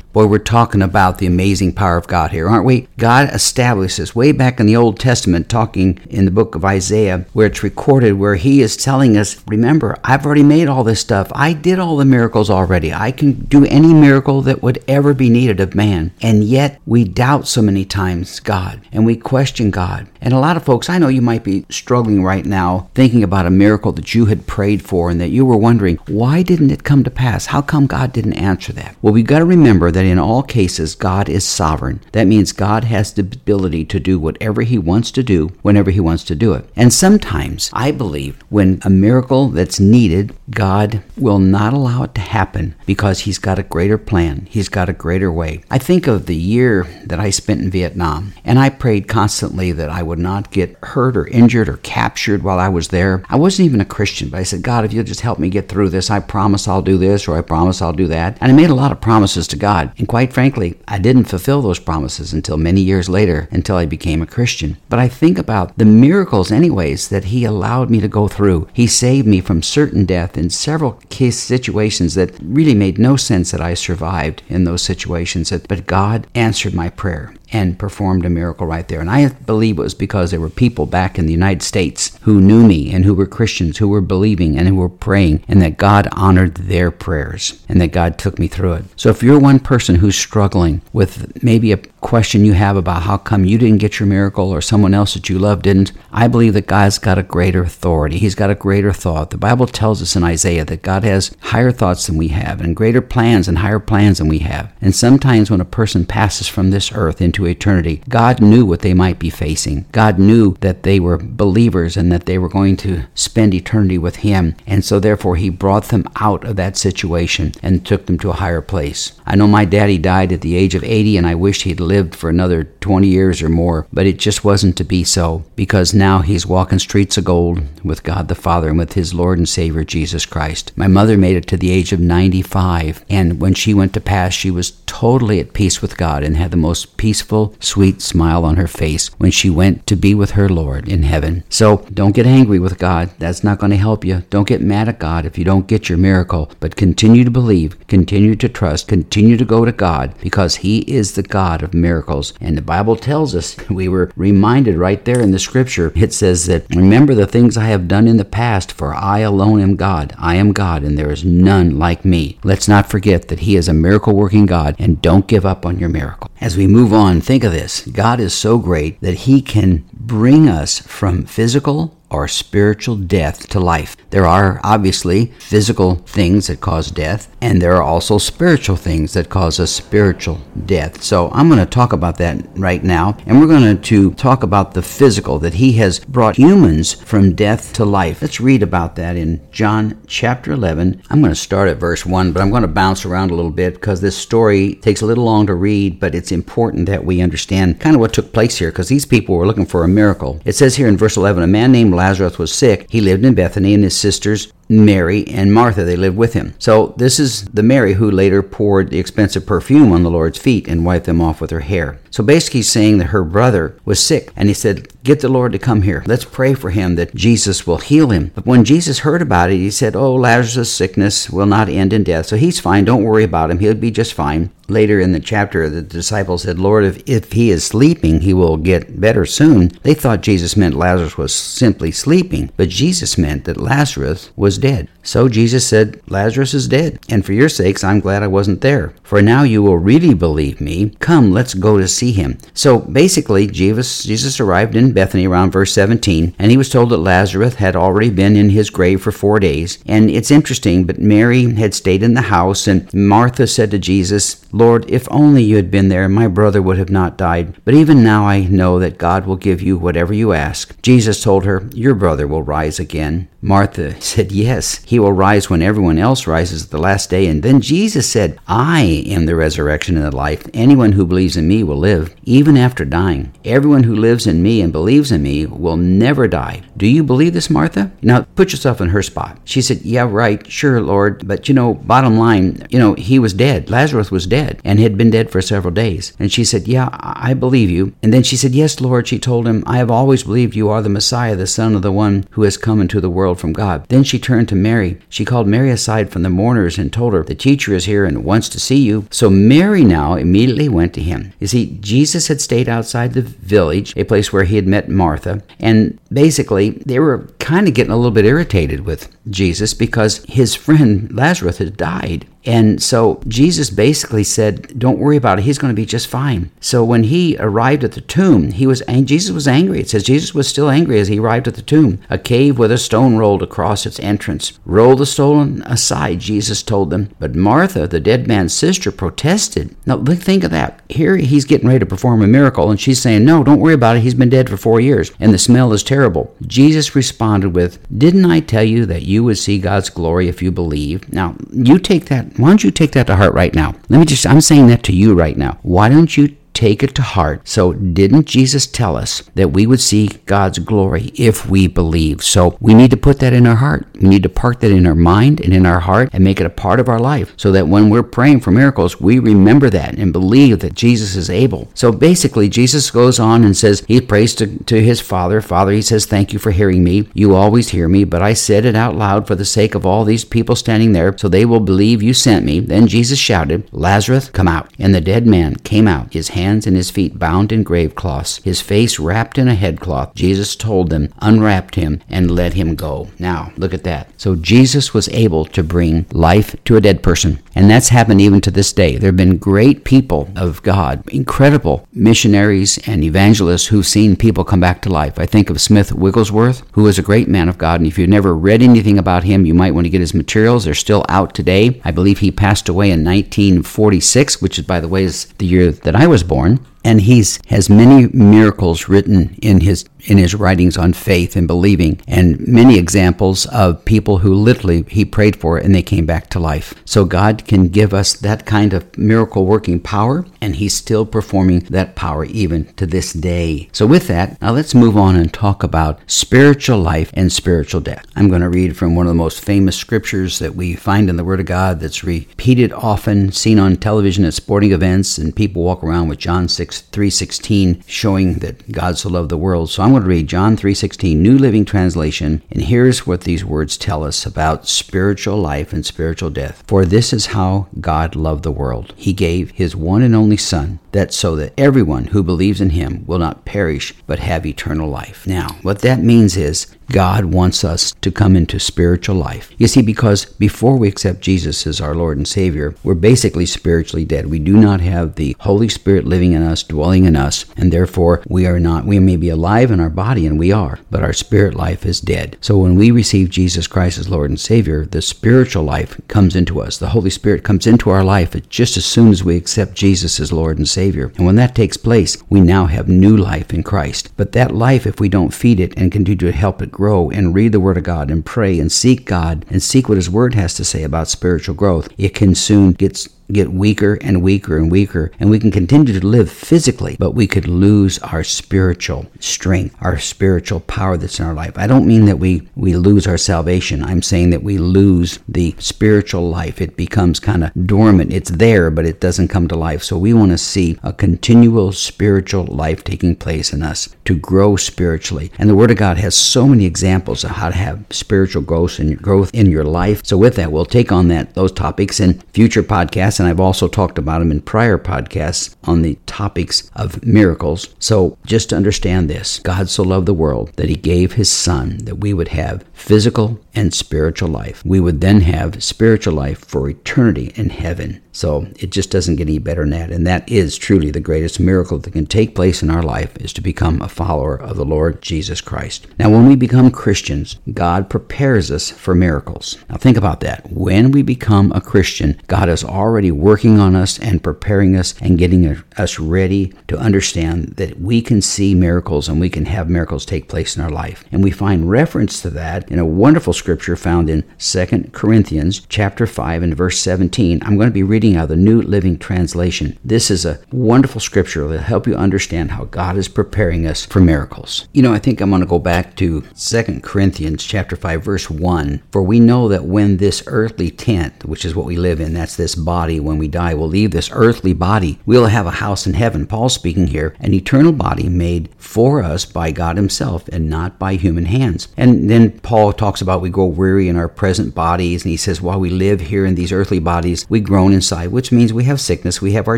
Boy, 0.13 0.27
we're 0.27 0.37
talking 0.37 0.81
about 0.81 1.17
the 1.17 1.25
amazing 1.25 1.73
power 1.73 1.97
of 1.97 2.07
God 2.07 2.31
here, 2.31 2.47
aren't 2.47 2.63
we? 2.63 2.87
God 2.97 3.27
establishes 3.33 4.15
way 4.15 4.31
back 4.31 4.59
in 4.59 4.65
the 4.65 4.75
Old 4.75 4.97
Testament, 4.97 5.49
talking 5.49 5.99
in 6.09 6.23
the 6.23 6.31
book 6.31 6.55
of 6.55 6.63
Isaiah, 6.63 7.25
where 7.33 7.47
it's 7.47 7.63
recorded, 7.63 8.13
where 8.13 8.35
He 8.35 8.61
is 8.61 8.77
telling 8.77 9.17
us, 9.17 9.43
Remember, 9.47 9.97
I've 10.03 10.25
already 10.25 10.43
made 10.43 10.69
all 10.69 10.85
this 10.85 11.01
stuff. 11.01 11.31
I 11.35 11.53
did 11.53 11.79
all 11.79 11.97
the 11.97 12.05
miracles 12.05 12.49
already. 12.49 12.93
I 12.93 13.11
can 13.11 13.33
do 13.33 13.65
any 13.65 13.93
miracle 13.93 14.41
that 14.43 14.61
would 14.61 14.81
ever 14.87 15.13
be 15.13 15.29
needed 15.29 15.59
of 15.59 15.75
man. 15.75 16.11
And 16.21 16.43
yet, 16.43 16.79
we 16.85 17.03
doubt 17.03 17.47
so 17.47 17.61
many 17.61 17.83
times 17.83 18.39
God 18.39 18.79
and 18.91 19.05
we 19.05 19.17
question 19.17 19.71
God. 19.71 20.07
And 20.21 20.33
a 20.33 20.39
lot 20.39 20.57
of 20.57 20.63
folks, 20.63 20.89
I 20.89 20.97
know 20.97 21.07
you 21.07 21.21
might 21.21 21.43
be 21.43 21.65
struggling 21.69 22.23
right 22.23 22.45
now 22.45 22.89
thinking 22.95 23.23
about 23.23 23.45
a 23.45 23.51
miracle 23.51 23.91
that 23.93 24.15
you 24.15 24.25
had 24.25 24.47
prayed 24.47 24.81
for 24.81 25.09
and 25.09 25.19
that 25.19 25.29
you 25.29 25.45
were 25.45 25.57
wondering, 25.57 25.97
why 26.07 26.41
didn't 26.41 26.71
it 26.71 26.83
come 26.83 27.03
to 27.03 27.11
pass? 27.11 27.47
How 27.47 27.61
come 27.61 27.85
God 27.85 28.13
didn't 28.13 28.34
answer 28.37 28.73
that? 28.73 28.95
Well, 29.01 29.13
we've 29.13 29.25
got 29.25 29.39
to 29.39 29.45
remember 29.45 29.91
that 29.91 30.05
in 30.05 30.19
all 30.19 30.43
cases, 30.43 30.95
God 30.95 31.29
is 31.29 31.45
sovereign. 31.45 32.01
That 32.11 32.27
means 32.27 32.51
God 32.51 32.83
has 32.85 33.13
the 33.13 33.21
ability 33.21 33.85
to 33.85 33.99
do 33.99 34.19
whatever 34.19 34.61
He 34.61 34.77
wants 34.77 35.11
to 35.11 35.23
do 35.23 35.47
whenever 35.61 35.91
He 35.91 35.99
wants 35.99 36.23
to 36.25 36.35
do 36.35 36.53
it. 36.53 36.69
And 36.75 36.93
sometimes, 36.93 37.69
I 37.73 37.91
believe, 37.91 38.41
when 38.49 38.79
a 38.83 38.89
miracle 38.89 39.49
that's 39.49 39.79
needed, 39.79 40.35
God 40.49 41.03
will 41.17 41.39
not 41.39 41.73
allow 41.73 42.03
it 42.03 42.15
to 42.15 42.21
happen 42.21 42.75
because 42.85 43.21
He's 43.21 43.39
got 43.39 43.59
a 43.59 43.63
greater 43.63 43.97
plan. 43.97 44.47
He's 44.49 44.69
got 44.69 44.89
a 44.89 44.93
greater 44.93 45.31
way. 45.31 45.63
I 45.69 45.77
think 45.77 46.07
of 46.07 46.25
the 46.25 46.35
year 46.35 46.87
that 47.05 47.19
I 47.19 47.29
spent 47.29 47.61
in 47.61 47.69
Vietnam, 47.69 48.33
and 48.43 48.59
I 48.59 48.69
prayed 48.69 49.07
constantly 49.07 49.71
that 49.71 49.89
I 49.89 50.03
would 50.03 50.19
not 50.19 50.51
get 50.51 50.77
hurt 50.83 51.17
or 51.17 51.27
injured 51.27 51.69
or 51.69 51.77
captured 51.77 52.43
while 52.43 52.59
I 52.59 52.69
was 52.69 52.89
there. 52.89 53.23
I 53.29 53.35
wasn't 53.35 53.65
even 53.67 53.81
a 53.81 53.85
Christian, 53.85 54.29
but 54.29 54.39
I 54.39 54.43
said, 54.43 54.61
God, 54.61 54.85
if 54.85 54.93
you'll 54.93 55.03
just 55.03 55.21
help 55.21 55.39
me 55.39 55.49
get 55.49 55.69
through 55.69 55.89
this, 55.89 56.09
I 56.09 56.19
promise 56.19 56.67
I'll 56.67 56.81
do 56.81 56.97
this 56.97 57.27
or 57.27 57.37
I 57.37 57.41
promise 57.41 57.81
I'll 57.81 57.93
do 57.93 58.07
that. 58.07 58.24
And 58.41 58.51
I 58.51 58.55
made 58.55 58.69
a 58.69 58.75
lot 58.75 58.91
of 58.91 59.01
promises 59.01 59.47
to 59.49 59.57
God. 59.57 59.91
And 59.97 60.07
quite 60.07 60.33
frankly, 60.33 60.79
I 60.87 60.97
didn't 60.99 61.25
fulfill 61.25 61.61
those 61.61 61.79
promises 61.79 62.33
until 62.33 62.57
many 62.57 62.81
years 62.81 63.09
later, 63.09 63.47
until 63.51 63.75
I 63.77 63.85
became 63.85 64.21
a 64.21 64.27
Christian. 64.27 64.77
But 64.89 64.99
I 64.99 65.07
think 65.07 65.37
about 65.37 65.77
the 65.77 65.85
miracles, 65.85 66.51
anyways, 66.51 67.09
that 67.09 67.25
He 67.25 67.45
allowed 67.45 67.89
me 67.89 67.99
to 67.99 68.07
go 68.07 68.27
through. 68.27 68.67
He 68.73 68.87
saved 68.87 69.27
me 69.27 69.41
from 69.41 69.61
certain 69.61 70.05
death 70.05 70.37
in 70.37 70.49
several 70.49 70.93
case 71.09 71.37
situations 71.37 72.15
that 72.15 72.37
really 72.41 72.75
made 72.75 72.97
no 72.97 73.15
sense 73.15 73.51
that 73.51 73.61
I 73.61 73.73
survived 73.73 74.41
in 74.49 74.63
those 74.63 74.81
situations. 74.81 75.51
But 75.51 75.87
God 75.87 76.27
answered 76.35 76.73
my 76.73 76.89
prayer 76.89 77.33
and 77.55 77.79
performed 77.79 78.25
a 78.25 78.29
miracle 78.29 78.67
right 78.67 78.87
there. 78.89 78.99
And 78.99 79.09
I 79.09 79.29
believe 79.29 79.79
it 79.79 79.83
was 79.83 79.93
because 79.93 80.31
there 80.31 80.41
were 80.41 80.49
people 80.49 80.85
back 80.85 81.17
in 81.17 81.25
the 81.25 81.31
United 81.31 81.63
States 81.63 82.17
who 82.23 82.41
knew 82.41 82.67
me 82.67 82.93
and 82.93 83.05
who 83.05 83.13
were 83.13 83.25
Christians, 83.25 83.77
who 83.77 83.87
were 83.87 84.01
believing 84.01 84.57
and 84.57 84.67
who 84.67 84.75
were 84.75 84.89
praying, 84.89 85.43
and 85.47 85.61
that 85.61 85.77
God 85.77 86.09
honored 86.11 86.55
their 86.55 86.91
prayers 86.91 87.63
and 87.69 87.79
that 87.79 87.93
God 87.93 88.17
took 88.17 88.37
me 88.37 88.47
through 88.47 88.73
it. 88.73 88.85
So 88.97 89.09
if 89.09 89.23
you're 89.23 89.39
one 89.39 89.59
person 89.59 89.95
who's 89.95 90.17
struggling 90.17 90.81
with 90.91 91.41
maybe 91.41 91.71
a 91.71 91.77
question 92.05 92.45
you 92.45 92.53
have 92.53 92.77
about 92.77 93.01
how 93.01 93.17
come 93.17 93.45
you 93.45 93.57
didn't 93.57 93.79
get 93.79 93.99
your 93.99 94.07
miracle 94.07 94.51
or 94.51 94.61
someone 94.61 94.93
else 94.93 95.15
that 95.15 95.27
you 95.27 95.39
love 95.39 95.63
didn't, 95.63 95.91
I 96.11 96.27
believe 96.27 96.53
that 96.53 96.67
God's 96.67 96.99
got 96.99 97.17
a 97.17 97.23
greater 97.23 97.63
authority. 97.63 98.19
He's 98.19 98.35
got 98.35 98.51
a 98.51 98.55
greater 98.55 98.93
thought. 98.93 99.31
The 99.31 99.37
Bible 99.37 99.65
tells 99.65 100.01
us 100.01 100.15
in 100.15 100.23
Isaiah 100.23 100.65
that 100.65 100.83
God 100.83 101.03
has 101.03 101.35
higher 101.41 101.71
thoughts 101.71 102.05
than 102.05 102.17
we 102.17 102.27
have 102.27 102.61
and 102.61 102.75
greater 102.75 103.01
plans 103.01 103.47
and 103.47 103.59
higher 103.59 103.79
plans 103.79 104.19
than 104.19 104.27
we 104.27 104.39
have. 104.39 104.71
And 104.81 104.93
sometimes 104.93 105.49
when 105.49 105.61
a 105.61 105.65
person 105.65 106.05
passes 106.05 106.47
from 106.47 106.69
this 106.69 106.91
earth 106.91 107.21
into 107.21 107.44
eternity, 107.47 108.01
God 108.09 108.41
knew 108.41 108.65
what 108.65 108.81
they 108.81 108.93
might 108.93 109.19
be 109.19 109.29
facing. 109.29 109.85
God 109.91 110.19
knew 110.19 110.55
that 110.61 110.83
they 110.83 110.99
were 110.99 111.17
believers 111.17 111.97
and 111.97 112.11
that 112.11 112.25
they 112.25 112.37
were 112.37 112.49
going 112.49 112.77
to 112.77 113.03
spend 113.13 113.53
eternity 113.53 113.97
with 113.97 114.17
Him. 114.17 114.55
And 114.67 114.83
so 114.83 114.99
therefore 114.99 115.35
He 115.35 115.49
brought 115.49 115.85
them 115.85 116.05
out 116.17 116.43
of 116.43 116.55
that 116.55 116.77
situation 116.77 117.53
and 117.61 117.85
took 117.85 118.05
them 118.05 118.17
to 118.19 118.29
a 118.29 118.33
higher 118.33 118.61
place. 118.61 119.13
I 119.25 119.35
know 119.35 119.47
my 119.47 119.65
daddy 119.65 119.97
died 119.97 120.31
at 120.31 120.41
the 120.41 120.55
age 120.55 120.75
of 120.75 120.83
80 120.83 121.17
and 121.17 121.27
I 121.27 121.35
wish 121.35 121.63
he'd 121.63 121.79
lived 121.79 122.15
for 122.15 122.29
another 122.29 122.63
20 122.63 123.07
years 123.07 123.41
or 123.41 123.49
more, 123.49 123.87
but 123.91 124.05
it 124.05 124.17
just 124.17 124.43
wasn't 124.43 124.77
to 124.77 124.83
be 124.83 125.03
so 125.03 125.43
because 125.55 125.93
now 125.93 126.19
he's 126.19 126.45
walking 126.45 126.79
streets 126.79 127.17
of 127.17 127.25
gold 127.25 127.61
with 127.83 128.03
God 128.03 128.27
the 128.27 128.35
Father 128.35 128.69
and 128.69 128.77
with 128.77 128.93
his 128.93 129.13
Lord 129.13 129.37
and 129.37 129.49
Savior 129.49 129.83
Jesus 129.83 130.25
Christ. 130.25 130.71
My 130.75 130.87
mother 130.87 131.17
made 131.17 131.35
it 131.35 131.47
to 131.47 131.57
the 131.57 131.71
age 131.71 131.91
of 131.91 131.99
95, 131.99 133.03
and 133.09 133.41
when 133.41 133.53
she 133.53 133.73
went 133.73 133.93
to 133.93 134.01
pass, 134.01 134.33
she 134.33 134.51
was 134.51 134.71
totally 134.85 135.39
at 135.39 135.53
peace 135.53 135.81
with 135.81 135.97
God 135.97 136.23
and 136.23 136.37
had 136.37 136.51
the 136.51 136.57
most 136.57 136.97
peaceful, 136.97 137.24
sweet 137.59 138.01
smile 138.01 138.45
on 138.45 138.55
her 138.55 138.67
face 138.67 139.07
when 139.17 139.31
she 139.31 139.49
went 139.49 139.85
to 139.87 139.95
be 139.95 140.13
with 140.13 140.31
her 140.31 140.49
Lord 140.49 140.87
in 140.87 141.03
heaven. 141.03 141.43
So 141.49 141.85
don't 141.93 142.15
get 142.15 142.25
angry 142.25 142.59
with 142.59 142.79
God. 142.79 143.09
That's 143.19 143.43
not 143.43 143.59
going 143.59 143.71
to 143.71 143.77
help 143.77 144.05
you. 144.05 144.23
Don't 144.29 144.47
get 144.47 144.61
mad 144.61 144.89
at 144.89 144.99
God 144.99 145.25
if 145.25 145.37
you 145.37 145.43
don't 145.43 145.67
get 145.67 145.89
your 145.89 145.97
miracle, 145.97 146.51
but 146.59 146.75
continue 146.75 147.23
to 147.23 147.31
believe, 147.31 147.77
continue 147.87 148.35
to 148.35 148.49
trust, 148.49 148.87
continue 148.87 149.37
to 149.37 149.45
go 149.45 149.65
to 149.65 149.71
God 149.71 150.13
because 150.21 150.57
He 150.57 150.79
is 150.79 151.13
the 151.13 151.23
God 151.23 151.63
of 151.63 151.73
miracles 151.73 151.95
miracles. 151.95 152.33
And 152.41 152.57
the 152.57 152.61
Bible 152.61 152.95
tells 152.95 153.35
us, 153.35 153.55
we 153.69 153.87
were 153.87 154.11
reminded 154.15 154.75
right 154.75 155.03
there 155.05 155.21
in 155.21 155.31
the 155.31 155.39
scripture, 155.39 155.91
it 155.95 156.13
says 156.13 156.45
that, 156.47 156.65
Remember 156.75 157.15
the 157.15 157.27
things 157.27 157.57
I 157.57 157.65
have 157.65 157.87
done 157.87 158.07
in 158.07 158.17
the 158.17 158.25
past, 158.25 158.71
for 158.71 158.93
I 158.93 159.19
alone 159.19 159.61
am 159.61 159.75
God. 159.75 160.13
I 160.17 160.35
am 160.35 160.51
God, 160.51 160.83
and 160.83 160.97
there 160.97 161.11
is 161.11 161.23
none 161.23 161.79
like 161.79 162.05
me. 162.05 162.37
Let's 162.43 162.67
not 162.67 162.89
forget 162.89 163.27
that 163.27 163.39
He 163.39 163.55
is 163.55 163.67
a 163.67 163.73
miracle 163.73 164.15
working 164.15 164.45
God, 164.45 164.75
and 164.79 165.01
don't 165.01 165.27
give 165.27 165.45
up 165.45 165.65
on 165.65 165.79
your 165.79 165.89
miracle. 165.89 166.29
As 166.41 166.57
we 166.57 166.67
move 166.67 166.93
on, 166.93 167.14
think 167.21 167.43
of 167.43 167.51
this. 167.51 167.81
God 167.81 168.19
is 168.19 168.33
so 168.33 168.57
great 168.57 168.99
that 169.01 169.19
He 169.19 169.41
can 169.41 169.85
bring 169.93 170.49
us 170.49 170.79
from 170.79 171.25
physical 171.25 171.94
or 172.09 172.27
spiritual 172.27 172.95
death 172.95 173.47
to 173.49 173.59
life. 173.59 173.97
There 174.09 174.25
are 174.25 174.61
obviously 174.63 175.27
physical 175.39 175.95
things 175.95 176.47
that 176.47 176.61
cause 176.61 176.91
death, 176.91 177.35
and 177.41 177.61
there 177.61 177.75
are 177.75 177.83
also 177.83 178.17
spiritual 178.17 178.75
things 178.75 179.13
that 179.13 179.29
cause 179.29 179.59
a 179.59 179.67
spiritual 179.67 180.39
death. 180.65 181.03
So 181.03 181.29
I'm 181.31 181.49
going 181.49 181.59
to 181.59 181.65
talk 181.65 181.93
about 181.93 182.17
that 182.17 182.45
right 182.55 182.83
now, 182.83 183.17
and 183.25 183.39
we're 183.39 183.47
going 183.47 183.81
to 183.81 184.13
talk 184.13 184.43
about 184.43 184.73
the 184.73 184.81
physical, 184.81 185.39
that 185.39 185.55
He 185.55 185.73
has 185.73 185.99
brought 185.99 186.37
humans 186.37 186.93
from 186.93 187.35
death 187.35 187.73
to 187.73 187.85
life. 187.85 188.21
Let's 188.21 188.39
read 188.39 188.63
about 188.63 188.95
that 188.95 189.15
in 189.15 189.45
John 189.51 190.01
chapter 190.07 190.51
11. 190.51 191.01
I'm 191.09 191.21
going 191.21 191.33
to 191.33 191.39
start 191.39 191.69
at 191.69 191.77
verse 191.77 192.05
1, 192.05 192.31
but 192.31 192.41
I'm 192.41 192.49
going 192.49 192.61
to 192.61 192.67
bounce 192.67 193.05
around 193.05 193.31
a 193.31 193.35
little 193.35 193.51
bit 193.51 193.75
because 193.75 194.01
this 194.01 194.17
story 194.17 194.75
takes 194.75 195.01
a 195.01 195.05
little 195.05 195.25
long 195.25 195.47
to 195.47 195.55
read, 195.55 195.99
but 195.99 196.15
it's 196.15 196.31
important 196.31 196.85
that 196.87 197.03
we 197.03 197.21
understand 197.21 197.79
kind 197.79 197.95
of 197.95 197.99
what 197.99 198.13
took 198.13 198.31
place 198.31 198.57
here 198.57 198.71
because 198.71 198.89
these 198.89 199.05
people 199.05 199.35
were 199.35 199.47
looking 199.47 199.65
for 199.65 199.83
a 199.83 199.87
miracle. 199.87 200.39
It 200.45 200.53
says 200.53 200.75
here 200.75 200.87
in 200.87 200.97
verse 200.97 201.17
11 201.17 201.43
a 201.43 201.47
man 201.47 201.71
named 201.71 201.94
Lazarus 201.95 202.37
was 202.37 202.53
sick. 202.53 202.85
He 202.89 203.01
lived 203.01 203.25
in 203.25 203.33
Bethany, 203.33 203.73
and 203.73 203.83
his 203.83 203.97
sisters 203.97 204.51
Mary 204.67 205.27
and 205.27 205.53
Martha, 205.53 205.83
they 205.83 205.95
lived 205.95 206.17
with 206.17 206.33
him. 206.33 206.53
So 206.59 206.93
this 206.97 207.19
is 207.19 207.45
the 207.45 207.63
Mary 207.63 207.93
who 207.93 208.09
later 208.09 208.41
poured 208.41 208.89
the 208.89 208.99
expensive 208.99 209.45
perfume 209.45 209.91
on 209.91 210.03
the 210.03 210.11
Lord's 210.11 210.39
feet 210.39 210.67
and 210.67 210.85
wiped 210.85 211.05
them 211.05 211.21
off 211.21 211.41
with 211.41 211.51
her 211.51 211.61
hair. 211.61 211.99
So 212.09 212.23
basically 212.23 212.61
saying 212.61 212.97
that 212.99 213.07
her 213.07 213.23
brother 213.23 213.77
was 213.83 214.03
sick 214.03 214.31
and 214.35 214.47
he 214.47 214.53
said, 214.53 214.87
get 215.03 215.19
the 215.19 215.29
Lord 215.29 215.51
to 215.51 215.59
come 215.59 215.81
here. 215.81 216.03
Let's 216.07 216.25
pray 216.25 216.53
for 216.53 216.69
him 216.69 216.95
that 216.95 217.13
Jesus 217.13 217.67
will 217.67 217.77
heal 217.77 218.09
him. 218.09 218.31
But 218.33 218.45
when 218.45 218.63
Jesus 218.63 218.99
heard 218.99 219.21
about 219.21 219.51
it, 219.51 219.57
he 219.57 219.69
said, 219.69 219.95
oh, 219.95 220.15
Lazarus' 220.15 220.71
sickness 220.71 221.29
will 221.29 221.45
not 221.45 221.69
end 221.69 221.93
in 221.93 222.03
death. 222.03 222.27
So 222.27 222.37
he's 222.37 222.59
fine. 222.59 222.85
Don't 222.85 223.03
worry 223.03 223.23
about 223.23 223.51
him. 223.51 223.59
He'll 223.59 223.75
be 223.75 223.91
just 223.91 224.13
fine. 224.13 224.49
Later 224.67 224.99
in 224.99 225.11
the 225.11 225.19
chapter, 225.19 225.69
the 225.69 225.81
disciples 225.81 226.43
said, 226.43 226.57
Lord, 226.57 226.85
if, 226.85 227.03
if 227.07 227.33
he 227.33 227.51
is 227.51 227.63
sleeping, 227.63 228.21
he 228.21 228.33
will 228.33 228.57
get 228.57 228.99
better 228.99 229.25
soon. 229.25 229.67
They 229.83 229.93
thought 229.93 230.21
Jesus 230.21 230.57
meant 230.57 230.73
Lazarus 230.73 231.17
was 231.17 231.35
simply 231.35 231.91
sleeping, 231.91 232.49
but 232.57 232.69
Jesus 232.69 233.17
meant 233.17 233.43
that 233.43 233.57
Lazarus 233.57 234.31
was 234.35 234.54
dead. 234.57 234.89
So 235.03 235.29
Jesus 235.29 235.67
said, 235.67 236.01
Lazarus 236.09 236.55
is 236.55 236.67
dead, 236.67 236.99
and 237.09 237.23
for 237.23 237.33
your 237.33 237.47
sakes 237.47 237.83
I'm 237.83 237.99
glad 237.99 238.23
I 238.23 238.27
wasn't 238.27 238.61
there. 238.61 238.93
For 239.03 239.21
now 239.21 239.43
you 239.43 239.61
will 239.61 239.77
really 239.77 240.15
believe 240.15 240.59
me. 240.59 240.95
Come, 240.99 241.31
let's 241.31 241.53
go 241.53 241.77
to 241.77 241.87
see 241.87 242.11
him. 242.11 242.39
So 242.55 242.79
basically, 242.79 243.45
Jesus, 243.45 244.03
Jesus 244.03 244.39
arrived 244.39 244.75
in 244.75 244.93
Bethany 244.93 245.27
around 245.27 245.51
verse 245.51 245.73
17, 245.73 246.35
and 246.39 246.49
he 246.49 246.57
was 246.57 246.69
told 246.69 246.89
that 246.89 246.97
Lazarus 246.97 247.55
had 247.55 247.75
already 247.75 248.09
been 248.09 248.35
in 248.35 248.49
his 248.49 248.71
grave 248.71 249.01
for 249.01 249.11
four 249.11 249.39
days. 249.39 249.77
And 249.85 250.09
it's 250.09 250.31
interesting, 250.31 250.85
but 250.85 250.97
Mary 250.97 251.53
had 251.53 251.75
stayed 251.75 252.01
in 252.01 252.15
the 252.15 252.21
house, 252.21 252.67
and 252.67 252.91
Martha 252.91 253.45
said 253.45 253.69
to 253.71 253.79
Jesus, 253.79 254.43
Lord, 254.51 254.89
if 254.89 255.07
only 255.11 255.43
you 255.43 255.57
had 255.57 255.69
been 255.69 255.89
there, 255.89 256.09
my 256.09 256.27
brother 256.27 256.61
would 256.61 256.77
have 256.77 256.89
not 256.89 257.17
died. 257.17 257.53
But 257.63 257.75
even 257.75 258.03
now 258.03 258.25
I 258.25 258.45
know 258.45 258.79
that 258.79 258.97
God 258.97 259.27
will 259.27 259.35
give 259.35 259.61
you 259.61 259.77
whatever 259.77 260.13
you 260.13 260.33
ask. 260.33 260.81
Jesus 260.81 261.21
told 261.21 261.45
her, 261.45 261.69
Your 261.73 261.93
brother 261.93 262.27
will 262.27 262.41
rise 262.41 262.79
again. 262.79 263.27
Martha 263.45 264.01
said, 264.01 264.31
Yes, 264.31 264.83
he 264.85 264.97
will 264.97 265.11
rise 265.11 265.51
when 265.51 265.61
everyone 265.61 265.99
else 265.99 266.25
rises 266.25 266.63
at 266.63 266.71
the 266.71 266.79
last 266.79 267.11
day. 267.11 267.27
And 267.27 267.43
then 267.43 267.61
Jesus 267.61 268.09
said, 268.09 268.39
I 268.47 269.03
am 269.05 269.27
the 269.27 269.35
resurrection 269.35 269.97
and 269.97 270.05
the 270.05 270.15
life. 270.15 270.47
Anyone 270.51 270.93
who 270.93 271.05
believes 271.05 271.37
in 271.37 271.47
me 271.47 271.61
will 271.61 271.77
live, 271.77 272.15
even 272.23 272.57
after 272.57 272.83
dying. 272.83 273.31
Everyone 273.45 273.83
who 273.83 273.95
lives 273.95 274.25
in 274.25 274.41
me 274.41 274.61
and 274.61 274.71
believes 274.71 275.11
in 275.11 275.21
me 275.21 275.45
will 275.45 275.77
never 275.77 276.27
die. 276.27 276.63
Do 276.75 276.87
you 276.87 277.03
believe 277.03 277.33
this, 277.33 277.51
Martha? 277.51 277.91
Now, 278.01 278.23
put 278.35 278.51
yourself 278.51 278.81
in 278.81 278.89
her 278.89 279.03
spot. 279.03 279.37
She 279.45 279.61
said, 279.61 279.83
Yeah, 279.83 280.07
right, 280.09 280.49
sure, 280.49 280.81
Lord. 280.81 281.27
But 281.27 281.47
you 281.47 281.53
know, 281.53 281.75
bottom 281.75 282.17
line, 282.17 282.65
you 282.71 282.79
know, 282.79 282.95
he 282.95 283.19
was 283.19 283.35
dead. 283.35 283.69
Lazarus 283.69 284.09
was 284.09 284.25
dead 284.25 284.59
and 284.65 284.79
had 284.79 284.97
been 284.97 285.11
dead 285.11 285.29
for 285.29 285.43
several 285.43 285.71
days. 285.71 286.13
And 286.17 286.31
she 286.31 286.43
said, 286.43 286.67
Yeah, 286.67 286.89
I 286.91 287.35
believe 287.35 287.69
you. 287.69 287.93
And 288.01 288.11
then 288.11 288.23
she 288.23 288.37
said, 288.37 288.55
Yes, 288.55 288.81
Lord. 288.81 289.07
She 289.07 289.19
told 289.19 289.47
him, 289.47 289.63
I 289.67 289.77
have 289.77 289.91
always 289.91 290.23
believed 290.23 290.55
you 290.55 290.69
are 290.69 290.81
the 290.81 290.89
Messiah, 290.89 291.35
the 291.35 291.45
Son 291.45 291.75
of 291.75 291.83
the 291.83 291.91
one 291.91 292.25
who 292.31 292.41
has 292.41 292.57
come 292.57 292.81
into 292.81 292.99
the 292.99 293.09
world 293.09 293.34
from 293.35 293.53
God. 293.53 293.85
Then 293.89 294.03
she 294.03 294.19
turned 294.19 294.49
to 294.49 294.55
Mary. 294.55 294.99
She 295.09 295.25
called 295.25 295.47
Mary 295.47 295.69
aside 295.69 296.09
from 296.11 296.23
the 296.23 296.29
mourners 296.29 296.77
and 296.77 296.91
told 296.91 297.13
her, 297.13 297.23
The 297.23 297.35
teacher 297.35 297.73
is 297.73 297.85
here 297.85 298.05
and 298.05 298.23
wants 298.23 298.49
to 298.49 298.59
see 298.59 298.77
you. 298.77 299.07
So 299.11 299.29
Mary 299.29 299.83
now 299.83 300.15
immediately 300.15 300.69
went 300.69 300.93
to 300.95 301.01
him. 301.01 301.33
You 301.39 301.47
see, 301.47 301.77
Jesus 301.79 302.27
had 302.27 302.41
stayed 302.41 302.69
outside 302.69 303.13
the 303.13 303.21
village, 303.21 303.95
a 303.95 304.03
place 304.03 304.31
where 304.31 304.43
he 304.43 304.55
had 304.55 304.67
met 304.67 304.89
Martha, 304.89 305.41
and 305.59 305.99
basically 306.11 306.71
they 306.85 306.99
were 306.99 307.27
kind 307.39 307.67
of 307.67 307.73
getting 307.73 307.91
a 307.91 307.97
little 307.97 308.11
bit 308.11 308.25
irritated 308.25 308.81
with 308.81 309.15
Jesus 309.29 309.73
because 309.73 310.23
his 310.27 310.55
friend 310.55 311.13
Lazarus 311.13 311.57
had 311.57 311.77
died. 311.77 312.27
And 312.45 312.81
so 312.81 313.21
Jesus 313.27 313.69
basically 313.69 314.23
said, 314.23 314.77
"Don't 314.77 314.99
worry 314.99 315.17
about 315.17 315.39
it. 315.39 315.45
He's 315.45 315.57
going 315.57 315.73
to 315.73 315.81
be 315.81 315.85
just 315.85 316.07
fine." 316.07 316.51
So 316.59 316.83
when 316.83 317.03
he 317.05 317.35
arrived 317.39 317.83
at 317.83 317.93
the 317.93 318.01
tomb, 318.01 318.51
he 318.51 318.67
was 318.67 318.83
Jesus 319.05 319.31
was 319.31 319.47
angry. 319.47 319.79
It 319.79 319.89
says 319.89 320.03
Jesus 320.03 320.33
was 320.35 320.47
still 320.47 320.69
angry 320.69 320.99
as 320.99 321.07
he 321.07 321.19
arrived 321.19 321.47
at 321.47 321.55
the 321.55 321.61
tomb. 321.61 321.99
A 322.09 322.17
cave 322.17 322.57
with 322.57 322.71
a 322.71 322.77
stone 322.77 323.17
rolled 323.17 323.41
across 323.41 323.85
its 323.85 323.99
entrance. 323.99 324.53
Roll 324.65 324.95
the 324.95 325.05
stone 325.05 325.63
aside, 325.65 326.19
Jesus 326.19 326.61
told 326.61 326.89
them. 326.89 327.09
But 327.19 327.35
Martha, 327.35 327.87
the 327.87 327.99
dead 327.99 328.27
man's 328.27 328.53
sister, 328.53 328.91
protested. 328.91 329.75
Now 329.85 329.97
think 330.03 330.43
of 330.43 330.51
that. 330.51 330.81
Here 330.89 331.17
he's 331.17 331.45
getting 331.45 331.67
ready 331.67 331.79
to 331.79 331.85
perform 331.85 332.21
a 332.21 332.27
miracle, 332.27 332.69
and 332.69 332.79
she's 332.79 332.99
saying, 332.99 333.25
"No, 333.25 333.43
don't 333.43 333.59
worry 333.59 333.73
about 333.73 333.97
it. 333.97 334.03
He's 334.03 334.13
been 334.13 334.29
dead 334.29 334.49
for 334.49 334.57
four 334.57 334.79
years, 334.79 335.11
and 335.19 335.33
the 335.33 335.37
smell 335.37 335.73
is 335.73 335.83
terrible." 335.83 336.31
Jesus 336.45 336.95
responded 336.95 337.55
with, 337.55 337.79
"Didn't 337.95 338.25
I 338.25 338.39
tell 338.39 338.63
you 338.63 338.85
that 338.85 339.03
you 339.03 339.23
would 339.23 339.37
see 339.37 339.57
God's 339.57 339.89
glory 339.89 340.27
if 340.27 340.41
you 340.41 340.51
believe?" 340.51 341.01
Now 341.11 341.35
you 341.51 341.79
take 341.79 342.05
that 342.05 342.34
why 342.37 342.49
don't 342.49 342.63
you 342.63 342.71
take 342.71 342.91
that 342.91 343.07
to 343.07 343.15
heart 343.15 343.33
right 343.33 343.53
now? 343.53 343.75
Let 343.89 343.99
me 343.99 344.05
just, 344.05 344.25
I'm 344.25 344.41
saying 344.41 344.67
that 344.67 344.83
to 344.83 344.93
you 344.93 345.13
right 345.13 345.37
now. 345.37 345.59
Why 345.61 345.89
don't 345.89 346.15
you 346.17 346.35
take 346.55 346.81
it 346.81 346.95
to 346.95 347.01
heart. 347.01 347.47
So, 347.47 347.73
didn't 347.73 348.25
Jesus 348.25 348.65
tell 348.65 348.95
us 348.95 349.21
that 349.35 349.49
we 349.49 349.67
would 349.67 349.81
see 349.81 350.07
God's 350.25 350.59
glory 350.59 351.11
if 351.15 351.47
we 351.47 351.67
believe? 351.67 352.23
So, 352.23 352.57
we 352.59 352.73
need 352.73 352.91
to 352.91 352.97
put 352.97 353.19
that 353.19 353.33
in 353.33 353.45
our 353.45 353.57
heart. 353.57 353.85
We 354.01 354.07
need 354.07 354.23
to 354.23 354.29
park 354.29 354.61
that 354.61 354.71
in 354.71 354.87
our 354.87 354.95
mind 354.95 355.41
and 355.41 355.53
in 355.53 355.65
our 355.65 355.81
heart 355.81 356.09
and 356.13 356.23
make 356.23 356.39
it 356.39 356.45
a 356.45 356.49
part 356.49 356.79
of 356.79 356.89
our 356.89 356.99
life 356.99 357.33
so 357.37 357.51
that 357.51 357.67
when 357.67 357.89
we're 357.89 358.03
praying 358.03 358.39
for 358.39 358.51
miracles, 358.51 358.99
we 358.99 359.19
remember 359.19 359.69
that 359.69 359.97
and 359.97 360.13
believe 360.13 360.59
that 360.59 360.73
Jesus 360.73 361.15
is 361.15 361.29
able. 361.29 361.67
So, 361.73 361.91
basically, 361.91 362.49
Jesus 362.49 362.89
goes 362.89 363.19
on 363.19 363.43
and 363.43 363.55
says, 363.55 363.83
He 363.87 363.99
prays 364.01 364.33
to, 364.35 364.63
to 364.63 364.81
his 364.81 365.01
Father. 365.01 365.41
Father, 365.41 365.73
he 365.73 365.81
says, 365.81 366.05
Thank 366.05 366.31
you 366.31 366.39
for 366.39 366.51
hearing 366.51 366.83
me. 366.83 367.09
You 367.13 367.35
always 367.35 367.69
hear 367.69 367.89
me, 367.89 368.05
but 368.05 368.21
I 368.21 368.33
said 368.33 368.65
it 368.65 368.75
out 368.75 368.95
loud 368.95 369.27
for 369.27 369.35
the 369.35 369.45
sake 369.45 369.75
of 369.75 369.85
all 369.85 370.05
these 370.05 370.23
people 370.23 370.55
standing 370.55 370.93
there 370.93 371.17
so 371.17 371.27
they 371.27 371.45
will 371.45 371.59
believe 371.59 372.01
you 372.01 372.13
sent 372.13 372.45
me. 372.45 372.61
Then 372.61 372.87
Jesus 372.87 373.19
shouted, 373.19 373.67
Lazarus, 373.73 374.29
come 374.29 374.47
out. 374.47 374.71
And 374.79 374.95
the 374.95 375.01
dead 375.01 375.27
man 375.27 375.55
came 375.55 375.87
out, 375.87 376.13
his 376.13 376.29
hand 376.29 376.44
hands 376.45 376.67
and 376.67 376.77
his 376.77 376.91
feet 376.91 377.17
bound 377.17 377.51
in 377.51 377.63
grave 377.63 377.95
cloths, 377.95 378.37
his 378.43 378.61
face 378.61 378.99
wrapped 378.99 379.37
in 379.37 379.47
a 379.47 379.55
headcloth. 379.55 380.13
Jesus 380.13 380.55
told 380.55 380.89
them, 380.89 381.09
unwrapped 381.19 381.75
him, 381.75 382.01
and 382.09 382.29
let 382.29 382.53
him 382.53 382.75
go. 382.75 383.07
Now, 383.17 383.51
look 383.57 383.73
at 383.73 383.83
that. 383.83 384.09
So 384.17 384.35
Jesus 384.35 384.93
was 384.93 385.09
able 385.09 385.45
to 385.45 385.63
bring 385.63 386.05
life 386.11 386.55
to 386.65 386.77
a 386.77 386.81
dead 386.81 387.01
person. 387.01 387.39
And 387.55 387.69
that's 387.69 387.87
happened 387.89 388.19
even 388.19 388.41
to 388.41 388.51
this 388.51 388.73
day. 388.73 388.97
There 388.97 389.07
have 389.07 389.15
been 389.15 389.37
great 389.37 389.85
people 389.85 390.29
of 390.35 390.61
God, 390.61 391.07
incredible 391.09 391.87
missionaries 391.93 392.77
and 392.85 393.01
evangelists 393.01 393.67
who've 393.67 393.87
seen 393.87 394.17
people 394.17 394.43
come 394.43 394.59
back 394.59 394.81
to 394.81 394.89
life. 394.89 395.17
I 395.17 395.25
think 395.25 395.49
of 395.49 395.61
Smith 395.61 395.93
Wigglesworth, 395.93 396.63
who 396.73 396.83
was 396.83 396.99
a 396.99 397.03
great 397.03 397.29
man 397.29 397.47
of 397.47 397.57
God. 397.57 397.79
And 397.79 397.87
if 397.87 397.97
you've 397.97 398.09
never 398.09 398.35
read 398.35 398.61
anything 398.61 398.97
about 398.97 399.23
him, 399.23 399.45
you 399.45 399.53
might 399.53 399.73
want 399.73 399.85
to 399.85 399.89
get 399.89 400.01
his 400.01 400.13
materials. 400.13 400.65
They're 400.65 400.73
still 400.73 401.05
out 401.07 401.33
today. 401.33 401.81
I 401.85 401.91
believe 401.91 402.19
he 402.19 402.31
passed 402.31 402.67
away 402.67 402.87
in 402.91 403.05
1946, 403.05 404.41
which 404.41 404.59
is, 404.59 404.65
by 404.65 404.81
the 404.81 404.89
way, 404.89 405.05
is 405.05 405.25
the 405.37 405.45
year 405.45 405.71
that 405.71 405.95
I 405.95 406.07
was 406.07 406.23
born 406.23 406.59
and 406.85 407.01
he's 407.01 407.39
has 407.47 407.69
many 407.69 408.07
miracles 408.13 408.87
written 408.87 409.35
in 409.41 409.59
his 409.61 409.85
in 410.05 410.19
his 410.19 410.35
writings 410.35 410.77
on 410.77 410.93
faith 410.93 411.35
and 411.35 411.47
believing 411.47 411.99
and 412.07 412.39
many 412.47 412.77
examples 412.77 413.47
of 413.47 413.83
people 413.85 414.19
who 414.19 414.35
literally 414.35 414.83
he 414.83 415.03
prayed 415.03 415.35
for 415.35 415.57
and 415.57 415.73
they 415.73 415.81
came 415.81 416.05
back 416.05 416.29
to 416.29 416.39
life. 416.39 416.75
So 416.85 417.03
god 417.05 417.45
can 417.47 417.69
give 417.69 417.91
us 417.91 418.13
that 418.13 418.45
kind 418.45 418.71
of 418.73 418.95
miracle 418.97 419.47
working 419.47 419.79
power 419.79 420.25
and 420.39 420.55
he's 420.55 420.75
still 420.75 421.07
performing 421.07 421.61
that 421.71 421.95
power 421.95 422.23
even 422.25 422.65
to 422.75 422.85
this 422.85 423.13
day. 423.13 423.67
So 423.71 423.87
with 423.87 424.07
that 424.07 424.39
now 424.39 424.51
let's 424.51 424.75
move 424.75 424.95
on 424.95 425.15
and 425.15 425.33
talk 425.33 425.63
about 425.63 425.99
spiritual 426.05 426.77
life 426.77 427.09
and 427.15 427.33
spiritual 427.33 427.81
death. 427.81 428.05
I'm 428.15 428.29
going 428.29 428.41
to 428.41 428.49
read 428.49 428.77
from 428.77 428.93
one 428.93 429.07
of 429.07 429.11
the 429.11 429.15
most 429.15 429.43
famous 429.43 429.75
scriptures 429.75 430.37
that 430.37 430.55
we 430.55 430.75
find 430.75 431.09
in 431.09 431.15
the 431.15 431.23
word 431.23 431.39
of 431.39 431.47
god 431.47 431.79
that's 431.79 432.03
repeated 432.03 432.71
often 432.71 433.31
seen 433.31 433.57
on 433.57 433.75
television 433.75 434.23
at 434.23 434.35
sporting 434.35 434.71
events 434.71 435.17
and 435.17 435.35
people 435.35 435.63
walk 435.63 435.83
around 435.83 436.09
with 436.09 436.19
john 436.19 436.47
6 436.47 436.74
3:16 436.81 437.83
showing 437.87 438.35
that 438.35 438.71
God 438.71 438.97
so 438.97 439.09
loved 439.09 439.29
the 439.29 439.37
world. 439.37 439.69
So 439.69 439.83
I'm 439.83 439.91
going 439.91 440.03
to 440.03 440.09
read 440.09 440.27
John 440.27 440.57
3:16 440.57 441.15
New 441.17 441.37
Living 441.37 441.65
Translation 441.65 442.41
and 442.51 442.63
here's 442.63 443.07
what 443.07 443.21
these 443.21 443.45
words 443.45 443.77
tell 443.77 444.03
us 444.03 444.25
about 444.25 444.67
spiritual 444.67 445.37
life 445.37 445.73
and 445.73 445.85
spiritual 445.85 446.29
death. 446.29 446.63
For 446.67 446.85
this 446.85 447.13
is 447.13 447.27
how 447.27 447.67
God 447.79 448.15
loved 448.15 448.43
the 448.43 448.51
world. 448.51 448.93
He 448.95 449.13
gave 449.13 449.51
his 449.51 449.75
one 449.75 450.01
and 450.01 450.15
only 450.15 450.37
son 450.37 450.79
that 450.91 451.13
so 451.13 451.35
that 451.35 451.53
everyone 451.57 452.05
who 452.05 452.23
believes 452.23 452.61
in 452.61 452.71
him 452.71 453.03
will 453.05 453.19
not 453.19 453.45
perish 453.45 453.93
but 454.07 454.19
have 454.19 454.45
eternal 454.45 454.89
life. 454.89 455.27
Now, 455.27 455.57
what 455.61 455.79
that 455.79 456.01
means 456.01 456.37
is 456.37 456.67
God 456.87 457.25
wants 457.25 457.63
us 457.63 457.93
to 458.01 458.11
come 458.11 458.35
into 458.35 458.59
spiritual 458.59 459.15
life. 459.15 459.51
You 459.57 459.67
see, 459.67 459.81
because 459.81 460.25
before 460.25 460.77
we 460.77 460.87
accept 460.87 461.21
Jesus 461.21 461.65
as 461.67 461.81
our 461.81 461.95
Lord 461.95 462.17
and 462.17 462.27
Savior, 462.27 462.75
we're 462.83 462.93
basically 462.95 463.45
spiritually 463.45 464.05
dead. 464.05 464.27
We 464.27 464.39
do 464.39 464.57
not 464.57 464.81
have 464.81 465.15
the 465.15 465.35
Holy 465.41 465.69
Spirit 465.69 466.05
living 466.05 466.33
in 466.33 466.43
us, 466.43 466.63
dwelling 466.63 467.05
in 467.05 467.15
us, 467.15 467.45
and 467.57 467.71
therefore 467.71 468.23
we 468.27 468.45
are 468.45 468.59
not, 468.59 468.85
we 468.85 468.99
may 468.99 469.15
be 469.15 469.29
alive 469.29 469.71
in 469.71 469.79
our 469.79 469.89
body, 469.89 470.25
and 470.25 470.39
we 470.39 470.51
are, 470.51 470.79
but 470.89 471.03
our 471.03 471.13
spirit 471.13 471.55
life 471.55 471.85
is 471.85 472.01
dead. 472.01 472.37
So 472.41 472.57
when 472.57 472.75
we 472.75 472.91
receive 472.91 473.29
Jesus 473.29 473.67
Christ 473.67 473.97
as 473.97 474.09
Lord 474.09 474.29
and 474.29 474.39
Savior, 474.39 474.85
the 474.85 475.01
spiritual 475.01 475.63
life 475.63 475.99
comes 476.07 476.35
into 476.35 476.61
us. 476.61 476.77
The 476.77 476.89
Holy 476.89 477.09
Spirit 477.09 477.43
comes 477.43 477.67
into 477.67 477.89
our 477.89 478.03
life 478.03 478.35
just 478.49 478.77
as 478.77 478.85
soon 478.85 479.09
as 479.11 479.23
we 479.23 479.35
accept 479.35 479.75
Jesus 479.75 480.19
as 480.19 480.31
Lord 480.31 480.57
and 480.57 480.67
Savior. 480.67 481.11
And 481.17 481.25
when 481.25 481.35
that 481.35 481.55
takes 481.55 481.77
place, 481.77 482.17
we 482.29 482.41
now 482.41 482.65
have 482.65 482.87
new 482.87 483.15
life 483.15 483.53
in 483.53 483.63
Christ. 483.63 484.11
But 484.17 484.31
that 484.33 484.53
life, 484.53 484.85
if 484.85 484.99
we 484.99 485.09
don't 485.09 485.33
feed 485.33 485.59
it 485.59 485.73
and 485.77 485.91
continue 485.91 486.31
to 486.31 486.31
help 486.31 486.61
it 486.61 486.71
grow 486.75 487.09
and 487.09 487.33
read 487.33 487.53
the 487.53 487.59
Word 487.59 487.77
of 487.77 487.83
God 487.83 488.11
and 488.11 488.23
pray 488.23 488.59
and 488.59 488.69
seek 488.69 489.05
God 489.05 489.45
and 489.49 489.63
seek 489.63 489.87
what 489.87 489.97
His 489.97 490.09
Word 490.09 490.35
has 490.35 490.53
to 490.55 490.65
say 490.65 490.83
about 490.83 491.07
spiritual 491.07 491.55
growth, 491.55 491.87
it 491.97 492.13
can 492.13 492.35
soon 492.35 492.73
get 492.73 493.07
get 493.31 493.51
weaker 493.51 493.95
and 494.01 494.21
weaker 494.21 494.57
and 494.57 494.71
weaker, 494.71 495.11
and 495.19 495.29
we 495.29 495.39
can 495.39 495.51
continue 495.51 495.99
to 495.99 496.05
live 496.05 496.31
physically, 496.31 496.95
but 496.99 497.11
we 497.11 497.27
could 497.27 497.47
lose 497.47 497.99
our 497.99 498.23
spiritual 498.23 499.05
strength, 499.19 499.75
our 499.81 499.97
spiritual 499.97 500.59
power 500.61 500.97
that's 500.97 501.19
in 501.19 501.25
our 501.25 501.33
life. 501.33 501.57
I 501.57 501.67
don't 501.67 501.87
mean 501.87 502.05
that 502.05 502.19
we, 502.19 502.47
we 502.55 502.75
lose 502.75 503.07
our 503.07 503.17
salvation. 503.17 503.83
I'm 503.83 504.01
saying 504.01 504.29
that 504.31 504.43
we 504.43 504.57
lose 504.57 505.19
the 505.27 505.55
spiritual 505.59 506.29
life. 506.29 506.61
It 506.61 506.77
becomes 506.77 507.19
kind 507.19 507.43
of 507.43 507.67
dormant. 507.67 508.13
It's 508.13 508.31
there, 508.31 508.69
but 508.69 508.85
it 508.85 508.99
doesn't 508.99 509.29
come 509.29 509.47
to 509.47 509.55
life. 509.55 509.83
So 509.83 509.97
we 509.97 510.13
want 510.13 510.31
to 510.31 510.37
see 510.37 510.77
a 510.83 510.93
continual 510.93 511.71
spiritual 511.71 512.45
life 512.45 512.83
taking 512.83 513.15
place 513.15 513.53
in 513.53 513.63
us 513.63 513.95
to 514.05 514.17
grow 514.17 514.55
spiritually. 514.55 515.31
And 515.37 515.49
the 515.49 515.55
Word 515.55 515.71
of 515.71 515.77
God 515.77 515.97
has 515.97 516.15
so 516.15 516.47
many 516.47 516.65
examples 516.65 517.23
of 517.23 517.31
how 517.31 517.49
to 517.49 517.55
have 517.55 517.85
spiritual 517.89 518.41
growth 518.41 518.79
and 518.79 519.01
growth 519.01 519.31
in 519.33 519.47
your 519.47 519.63
life. 519.63 520.01
So 520.05 520.17
with 520.17 520.35
that, 520.35 520.51
we'll 520.51 520.65
take 520.65 520.91
on 520.91 521.07
that 521.09 521.33
those 521.33 521.51
topics 521.51 521.99
in 521.99 522.19
future 522.33 522.63
podcasts 522.63 523.14
podcasts, 523.15 523.19
and 523.19 523.29
I've 523.29 523.39
also 523.39 523.67
talked 523.67 523.97
about 523.97 524.19
them 524.19 524.31
in 524.31 524.41
prior 524.41 524.77
podcasts 524.77 525.55
on 525.63 525.81
the 525.81 525.97
topics 526.05 526.69
of 526.75 527.03
miracles. 527.03 527.73
So 527.79 528.17
just 528.25 528.49
to 528.49 528.55
understand 528.55 529.09
this, 529.09 529.39
God 529.39 529.69
so 529.69 529.83
loved 529.83 530.05
the 530.05 530.13
world 530.13 530.51
that 530.55 530.69
he 530.69 530.75
gave 530.75 531.13
his 531.13 531.31
son 531.31 531.77
that 531.85 531.99
we 531.99 532.13
would 532.13 532.29
have 532.29 532.63
physical 532.73 533.39
and 533.53 533.73
spiritual 533.73 534.29
life. 534.29 534.63
We 534.65 534.79
would 534.79 535.01
then 535.01 535.21
have 535.21 535.63
spiritual 535.63 536.13
life 536.13 536.39
for 536.45 536.69
eternity 536.69 537.31
in 537.35 537.49
heaven. 537.49 538.01
So 538.15 538.47
it 538.57 538.69
just 538.69 538.91
doesn't 538.91 539.17
get 539.17 539.27
any 539.27 539.39
better 539.39 539.61
than 539.61 539.71
that. 539.71 539.91
And 539.91 540.07
that 540.07 540.31
is 540.31 540.57
truly 540.57 540.89
the 540.89 541.01
greatest 541.01 541.37
miracle 541.37 541.79
that 541.79 541.91
can 541.91 542.05
take 542.05 542.33
place 542.33 542.63
in 542.63 542.69
our 542.69 542.81
life 542.81 543.15
is 543.17 543.33
to 543.33 543.41
become 543.41 543.81
a 543.81 543.89
follower 543.89 544.41
of 544.41 544.55
the 544.55 544.63
Lord 544.63 545.01
Jesus 545.01 545.41
Christ. 545.41 545.85
Now, 545.99 546.09
when 546.09 546.25
we 546.25 546.37
become 546.37 546.71
Christians, 546.71 547.39
God 547.53 547.89
prepares 547.89 548.51
us 548.51 548.71
for 548.71 548.95
miracles. 548.95 549.57
Now, 549.69 549.75
think 549.75 549.97
about 549.97 550.21
that. 550.21 550.49
When 550.49 550.91
we 550.91 551.01
become 551.01 551.51
a 551.51 551.59
Christian, 551.59 552.21
God 552.27 552.47
is 552.47 552.63
already 552.63 553.11
working 553.11 553.59
on 553.59 553.75
us 553.75 553.99
and 553.99 554.23
preparing 554.23 554.77
us 554.77 554.95
and 555.01 555.17
getting 555.17 555.61
us 555.77 555.99
ready 555.99 556.53
to 556.69 556.77
understand 556.77 557.57
that 557.57 557.81
we 557.81 558.01
can 558.01 558.21
see 558.21 558.55
miracles 558.55 559.09
and 559.09 559.19
we 559.19 559.29
can 559.29 559.45
have 559.45 559.69
miracles 559.69 560.05
take 560.05 560.29
place 560.29 560.55
in 560.55 560.63
our 560.63 560.71
life. 560.71 561.03
And 561.11 561.21
we 561.21 561.31
find 561.31 561.69
reference 561.69 562.21
to 562.21 562.29
that 562.29 562.71
in 562.71 562.79
a 562.79 562.85
wonderful 562.85 563.33
scripture 563.33 563.75
found 563.75 564.09
in 564.09 564.23
2 564.39 564.91
Corinthians 564.93 565.65
chapter 565.67 566.07
5 566.07 566.43
and 566.43 566.55
verse 566.55 566.79
17. 566.79 567.41
I'm 567.43 567.57
going 567.57 567.67
to 567.67 567.73
be 567.73 567.83
reading 567.83 568.04
reading 568.05 568.19
out 568.19 568.23
of 568.25 568.29
the 568.29 568.35
New 568.35 568.61
Living 568.61 568.99
Translation. 568.99 569.79
This 569.83 570.11
is 570.11 570.25
a 570.25 570.39
wonderful 570.51 571.01
scripture 571.01 571.41
that 571.41 571.47
will 571.47 571.57
help 571.57 571.87
you 571.87 571.95
understand 571.95 572.51
how 572.51 572.65
God 572.65 572.97
is 572.97 573.07
preparing 573.07 573.65
us 573.65 573.83
for 573.83 573.99
miracles. 573.99 574.67
You 574.73 574.83
know, 574.83 574.93
I 574.93 574.99
think 574.99 575.21
I'm 575.21 575.31
going 575.31 575.41
to 575.41 575.47
go 575.47 575.57
back 575.57 575.95
to 575.95 576.21
2 576.21 576.81
Corinthians 576.83 577.43
chapter 577.43 577.75
5 577.75 578.03
verse 578.03 578.29
1. 578.29 578.83
For 578.91 579.01
we 579.01 579.19
know 579.19 579.47
that 579.47 579.65
when 579.65 579.97
this 579.97 580.21
earthly 580.27 580.69
tent, 580.69 581.25
which 581.25 581.45
is 581.45 581.55
what 581.55 581.65
we 581.65 581.77
live 581.77 581.99
in, 581.99 582.13
that's 582.13 582.35
this 582.35 582.53
body 582.53 582.99
when 582.99 583.17
we 583.17 583.27
die, 583.27 583.55
we'll 583.55 583.67
leave 583.67 583.89
this 583.89 584.11
earthly 584.13 584.53
body, 584.53 584.99
we'll 585.07 585.25
have 585.25 585.47
a 585.47 585.51
house 585.65 585.87
in 585.87 585.95
heaven. 585.95 586.27
Paul's 586.27 586.53
speaking 586.53 586.85
here, 586.85 587.15
an 587.19 587.33
eternal 587.33 587.71
body 587.71 588.07
made 588.07 588.49
for 588.57 589.01
us 589.01 589.25
by 589.25 589.49
God 589.49 589.77
himself 589.77 590.27
and 590.27 590.47
not 590.47 590.77
by 590.77 590.93
human 590.93 591.25
hands. 591.25 591.69
And 591.75 592.07
then 592.07 592.39
Paul 592.41 592.71
talks 592.71 593.01
about 593.01 593.21
we 593.21 593.31
grow 593.31 593.45
weary 593.45 593.89
in 593.89 593.97
our 593.97 594.09
present 594.09 594.53
bodies 594.53 595.03
and 595.03 595.09
he 595.09 595.17
says 595.17 595.41
while 595.41 595.59
we 595.59 595.71
live 595.71 596.01
here 596.01 596.23
in 596.23 596.35
these 596.35 596.51
earthly 596.51 596.77
bodies, 596.77 597.25
we 597.29 597.39
groan 597.39 597.73
inside, 597.73 597.94
which 598.07 598.31
means 598.31 598.53
we 598.53 598.65
have 598.65 598.79
sickness, 598.79 599.21
we 599.21 599.33
have 599.33 599.47
our 599.47 599.57